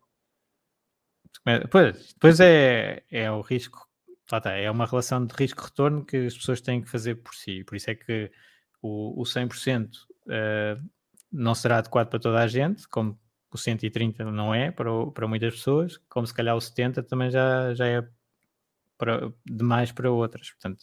[1.70, 3.86] Pois, depois é, é o risco
[4.32, 7.64] lá está, é uma relação de risco-retorno que as pessoas têm que fazer por si.
[7.64, 8.32] Por isso é que
[8.82, 9.90] o, o 100% uh,
[10.30, 10.78] eh,
[11.32, 13.20] não será adequado para toda a gente, como
[13.52, 17.74] o 130 não é para, para muitas pessoas, como se calhar o 70 também já,
[17.74, 18.08] já é
[18.98, 20.52] para, demais para outras.
[20.52, 20.82] Portanto,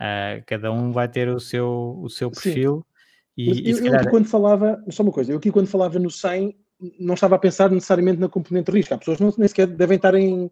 [0.00, 2.86] uh, cada um vai ter o seu, o seu perfil.
[3.36, 4.04] E, eu, e calhar...
[4.04, 6.56] eu, quando falava, só uma coisa, eu aqui quando falava no 100
[6.98, 8.92] não estava a pensar necessariamente na componente risco.
[8.92, 10.50] Há pessoas que não, nem sequer devem estar em,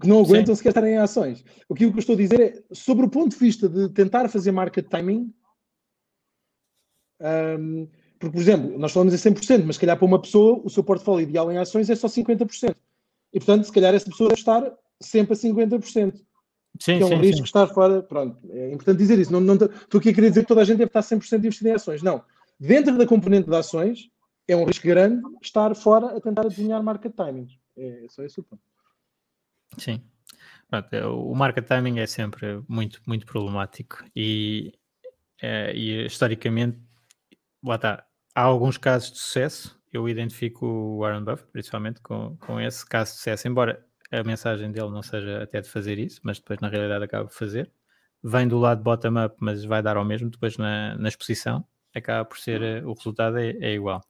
[0.00, 0.58] que não aguentam Sim.
[0.58, 1.44] sequer estarem em ações.
[1.68, 4.52] O que eu estou a dizer é, sobre o ponto de vista de tentar fazer
[4.52, 5.32] market timing,
[7.20, 7.88] um,
[8.18, 10.84] porque, por exemplo, nós falamos em 100%, mas se calhar para uma pessoa o seu
[10.84, 12.74] portfólio ideal em ações é só 50%.
[13.32, 14.72] E, portanto, se calhar essa pessoa deve estar
[15.02, 16.20] sempre a 50%.
[16.80, 17.42] Sim, que é um sim, risco sim.
[17.44, 18.02] estar fora.
[18.02, 19.32] Pronto, é importante dizer isso.
[19.32, 21.68] Não, não, estou aqui a querer dizer que toda a gente deve estar 100% investido
[21.68, 22.02] em ações.
[22.02, 22.24] Não.
[22.58, 24.08] Dentro da componente de ações,
[24.48, 27.48] é um risco grande estar fora a tentar adivinhar market timing.
[27.76, 28.62] É só esse o ponto.
[29.78, 30.02] Sim.
[30.90, 34.72] É, o market timing é sempre muito, muito problemático e,
[35.40, 36.78] é, e historicamente,
[37.62, 39.78] lá está, há alguns casos de sucesso.
[39.92, 44.70] Eu identifico o Warren Buffett, principalmente, com, com esse caso de sucesso, embora a mensagem
[44.70, 47.70] dele não seja até de fazer isso, mas depois na realidade acaba de fazer.
[48.22, 51.66] Vem do lado bottom-up, mas vai dar ao mesmo depois na, na exposição.
[51.94, 54.00] Acaba por ser, eh, o resultado é, é igual.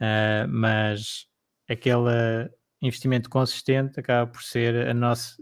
[0.00, 1.26] Uh, mas
[1.68, 2.50] aquela
[2.80, 5.36] investimento consistente acaba por ser a nossa,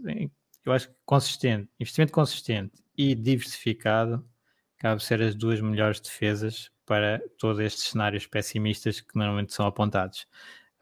[0.65, 4.27] eu acho que consistente, investimento consistente e diversificado
[4.77, 9.65] acaba por ser as duas melhores defesas para todos estes cenários pessimistas que normalmente são
[9.65, 10.25] apontados.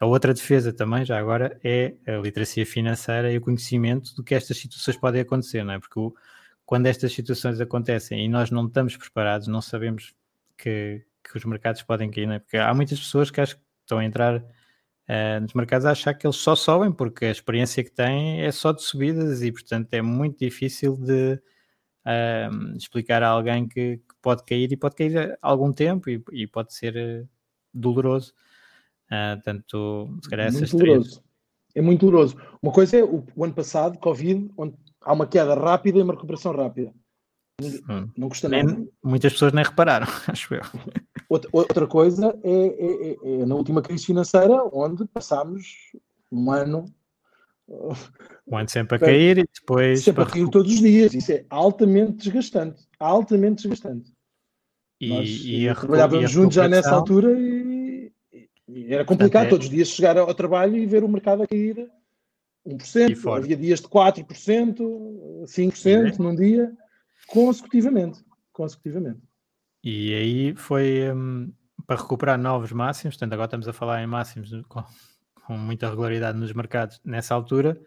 [0.00, 4.34] A outra defesa também, já agora, é a literacia financeira e o conhecimento do que
[4.34, 5.78] estas situações podem acontecer, não é?
[5.80, 6.14] Porque o,
[6.64, 10.14] quando estas situações acontecem e nós não estamos preparados, não sabemos
[10.56, 12.38] que, que os mercados podem cair, não é?
[12.38, 16.14] Porque há muitas pessoas que acho que estão a entrar uh, nos mercados a achar
[16.14, 19.92] que eles só sobem porque a experiência que têm é só de subidas e, portanto,
[19.94, 21.40] é muito difícil de
[22.04, 26.46] uh, explicar a alguém que, que, pode cair e pode cair algum tempo e, e
[26.46, 27.28] pode ser uh,
[27.72, 28.34] doloroso.
[29.10, 31.22] Uh, tanto, se calhar é essas muito doloroso.
[31.74, 32.36] É muito doloroso.
[32.62, 36.12] Uma coisa é o, o, ano passado, Covid, onde há uma queda rápida e uma
[36.12, 36.92] recuperação rápida.
[37.60, 38.08] Hum.
[38.16, 38.64] Não custa nada.
[38.64, 40.62] Nem, muitas pessoas nem repararam, acho eu.
[41.28, 45.92] Outra, outra coisa é, é, é, é, na última crise financeira, onde passámos
[46.30, 46.84] um ano.
[48.46, 50.02] Um ano sempre a cair e depois.
[50.02, 51.12] Sempre a cair todos os dias.
[51.12, 52.86] Isso é altamente desgastante.
[52.98, 54.12] Altamente desgastante.
[55.00, 57.77] E, Nós e a, trabalhávamos juntos já nessa altura e, e
[58.88, 59.50] era complicado Portanto, é...
[59.50, 61.90] todos os dias chegar ao trabalho e ver o mercado a cair
[62.66, 63.36] 1%.
[63.36, 64.24] Havia dias de 4%,
[65.44, 66.22] 5% é.
[66.22, 66.72] num dia,
[67.26, 68.24] consecutivamente.
[68.52, 69.20] consecutivamente.
[69.82, 71.52] E aí foi um,
[71.86, 74.84] para recuperar novos máximos, portanto, agora estamos a falar em máximos com,
[75.46, 77.00] com muita regularidade nos mercados.
[77.04, 77.80] Nessa altura,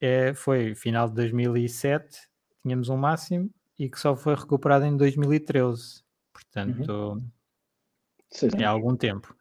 [0.00, 2.28] é, foi final de 2007,
[2.62, 6.02] tínhamos um máximo e que só foi recuperado em 2013.
[6.32, 8.48] Portanto, uhum.
[8.58, 9.34] é algum tempo.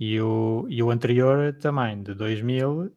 [0.00, 2.90] E o, e o anterior também, de 2000,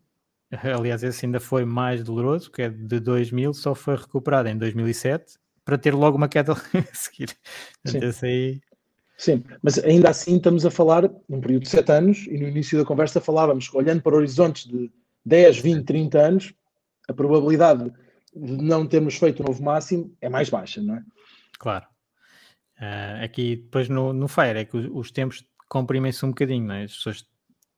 [0.74, 5.38] aliás, esse ainda foi mais doloroso, que é de 2000, só foi recuperado em 2007
[5.66, 7.36] para ter logo uma queda a seguir.
[7.86, 7.98] Sim.
[8.06, 8.62] Esse aí...
[9.18, 12.80] Sim, mas ainda assim estamos a falar num período de 7 anos e no início
[12.80, 14.90] da conversa falávamos, olhando para horizontes de
[15.26, 16.54] 10, 20, 30 anos,
[17.08, 17.92] a probabilidade
[18.36, 21.04] de não termos feito o novo máximo é mais baixa, não é?
[21.60, 21.86] Claro.
[22.78, 26.76] Uh, aqui depois no, no FIRE é que os, os tempos comprimem-se um bocadinho, não
[26.76, 26.84] é?
[26.84, 27.28] as pessoas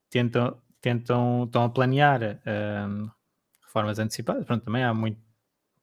[0.10, 3.10] tentam, tentam estão a planear uh,
[3.64, 5.18] reformas antecipadas, pronto, também há muito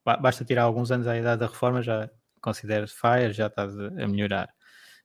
[0.05, 2.10] basta tirar alguns anos à idade da reforma, já
[2.43, 4.52] considero FIRE, já estás a melhorar.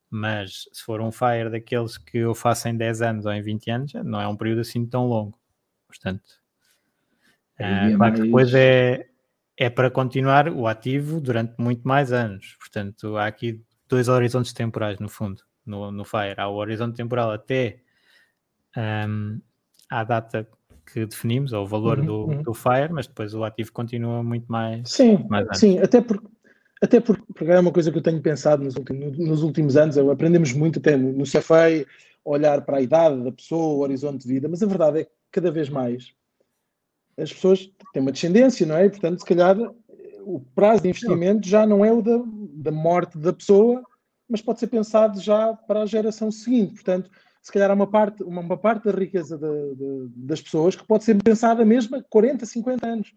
[0.09, 3.71] Mas se for um FIRE daqueles que eu faço em 10 anos ou em 20
[3.71, 5.39] anos, não é um período assim tão longo.
[5.87, 6.23] Portanto,
[7.59, 9.07] é, claro que depois é,
[9.55, 12.55] é para continuar o ativo durante muito mais anos.
[12.59, 16.35] Portanto, há aqui dois horizontes temporais, no fundo, no, no FIRE.
[16.37, 17.79] Há o horizonte temporal até
[18.75, 19.39] um,
[19.89, 20.47] à data
[20.91, 22.43] que definimos, ou o valor uhum, do, uhum.
[22.43, 24.89] do FIRE, mas depois o ativo continua muito mais.
[24.89, 26.27] Sim, mais sim até porque.
[26.79, 29.97] Até porque, porque é uma coisa que eu tenho pensado nos últimos, nos últimos anos,
[29.97, 31.83] aprendemos muito até no CFA,
[32.23, 35.11] olhar para a idade da pessoa, o horizonte de vida, mas a verdade é que
[35.31, 36.13] cada vez mais
[37.17, 38.85] as pessoas têm uma descendência, não é?
[38.85, 39.57] E, portanto, se calhar
[40.21, 42.19] o prazo de investimento já não é o da,
[42.53, 43.81] da morte da pessoa,
[44.29, 46.73] mas pode ser pensado já para a geração seguinte.
[46.73, 47.09] Portanto,
[47.41, 50.85] se calhar há uma parte, uma, uma parte da riqueza de, de, das pessoas que
[50.85, 53.13] pode ser pensada mesmo a 40, 50 anos,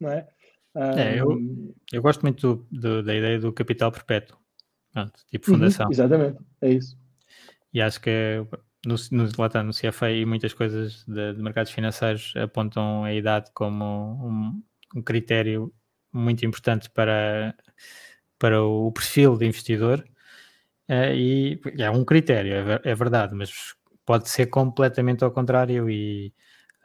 [0.00, 0.26] não é?
[0.74, 1.38] é eu,
[1.92, 4.38] eu gosto muito do, do, da ideia do capital perpétuo,
[4.92, 5.86] Pronto, tipo uhum, fundação.
[5.86, 6.96] Uhum, exatamente, é isso.
[7.72, 8.46] E acho que
[8.86, 13.12] no, no, lá está, no CFA e muitas coisas de, de, mercados financeiros apontam a
[13.12, 14.62] idade como um,
[14.96, 15.72] um critério
[16.12, 17.54] muito importante para,
[18.38, 20.04] para o perfil de investidor
[20.88, 23.74] Uh, e é um critério, é, é, verdade, mas
[24.04, 26.32] pode ser completamente ao contrário e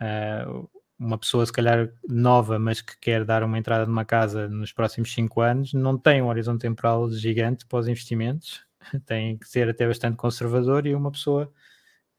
[0.01, 4.71] uh, uma pessoa se calhar nova, mas que quer dar uma entrada numa casa nos
[4.71, 8.65] próximos 5 anos, não tem um horizonte temporal gigante para os investimentos,
[9.05, 11.51] tem que ser até bastante conservador e uma pessoa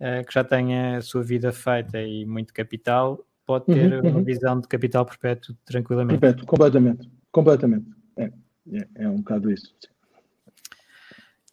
[0.01, 4.19] uh, que já tenha a sua vida feita e muito capital pode ter uhum, uma
[4.19, 4.25] uhum.
[4.25, 6.21] visão de capital perpétuo tranquilamente.
[6.21, 7.87] Perpétuo, completamente, completamente.
[8.17, 8.25] É,
[8.73, 9.75] é, é um bocado isso.
[9.81, 10.00] Sim.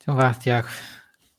[0.08, 0.70] Então vá, Tiago.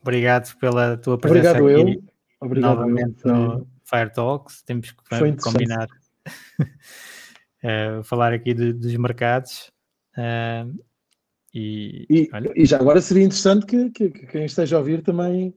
[0.03, 1.95] Obrigado pela tua presença Obrigado aqui.
[1.95, 2.03] Eu.
[2.39, 3.35] Obrigado novamente eu.
[3.35, 4.61] no Fire Talks.
[4.61, 5.03] Temos que
[5.43, 5.89] combinar
[7.65, 9.73] uh, falar aqui de, dos mercados.
[10.19, 10.78] Uh,
[11.55, 15.55] e, e, e, já agora seria interessante que, que, que quem esteja a ouvir também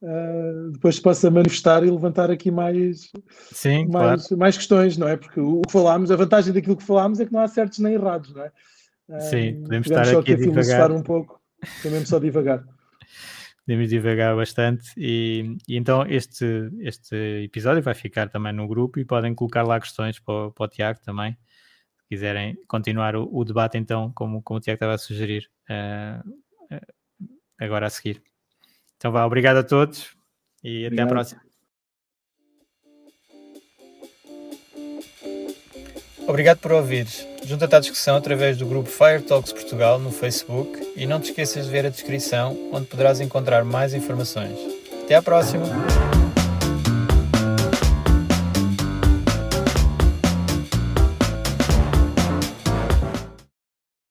[0.00, 3.10] uh, depois possa manifestar e levantar aqui mais,
[3.52, 4.40] Sim, mais, claro.
[4.40, 5.18] mais questões, não é?
[5.18, 7.92] Porque o, que falámos, a vantagem daquilo que falámos é que não há certos nem
[7.92, 8.50] errados, não é?
[9.20, 11.38] Sim, podemos estar aqui a filosofar um pouco.
[11.82, 12.64] Foi mesmo só devagar.
[13.66, 19.04] Podemos divagar bastante e, e, então este, este episódio vai ficar também no grupo e
[19.04, 21.32] podem colocar lá questões para, para o Tiago também,
[21.96, 26.28] se quiserem continuar o, o, debate então, como, como o Tiago estava a sugerir uh,
[26.72, 27.26] uh,
[27.58, 28.22] agora a seguir.
[28.96, 30.16] Então vá, obrigado a todos
[30.62, 30.92] e obrigado.
[30.92, 31.45] até à próxima.
[36.26, 37.26] Obrigado por ouvires.
[37.44, 41.66] Junta-te à discussão através do grupo Fire Talks Portugal no Facebook e não te esqueças
[41.66, 44.58] de ver a descrição, onde poderás encontrar mais informações.
[45.04, 45.66] Até à próxima!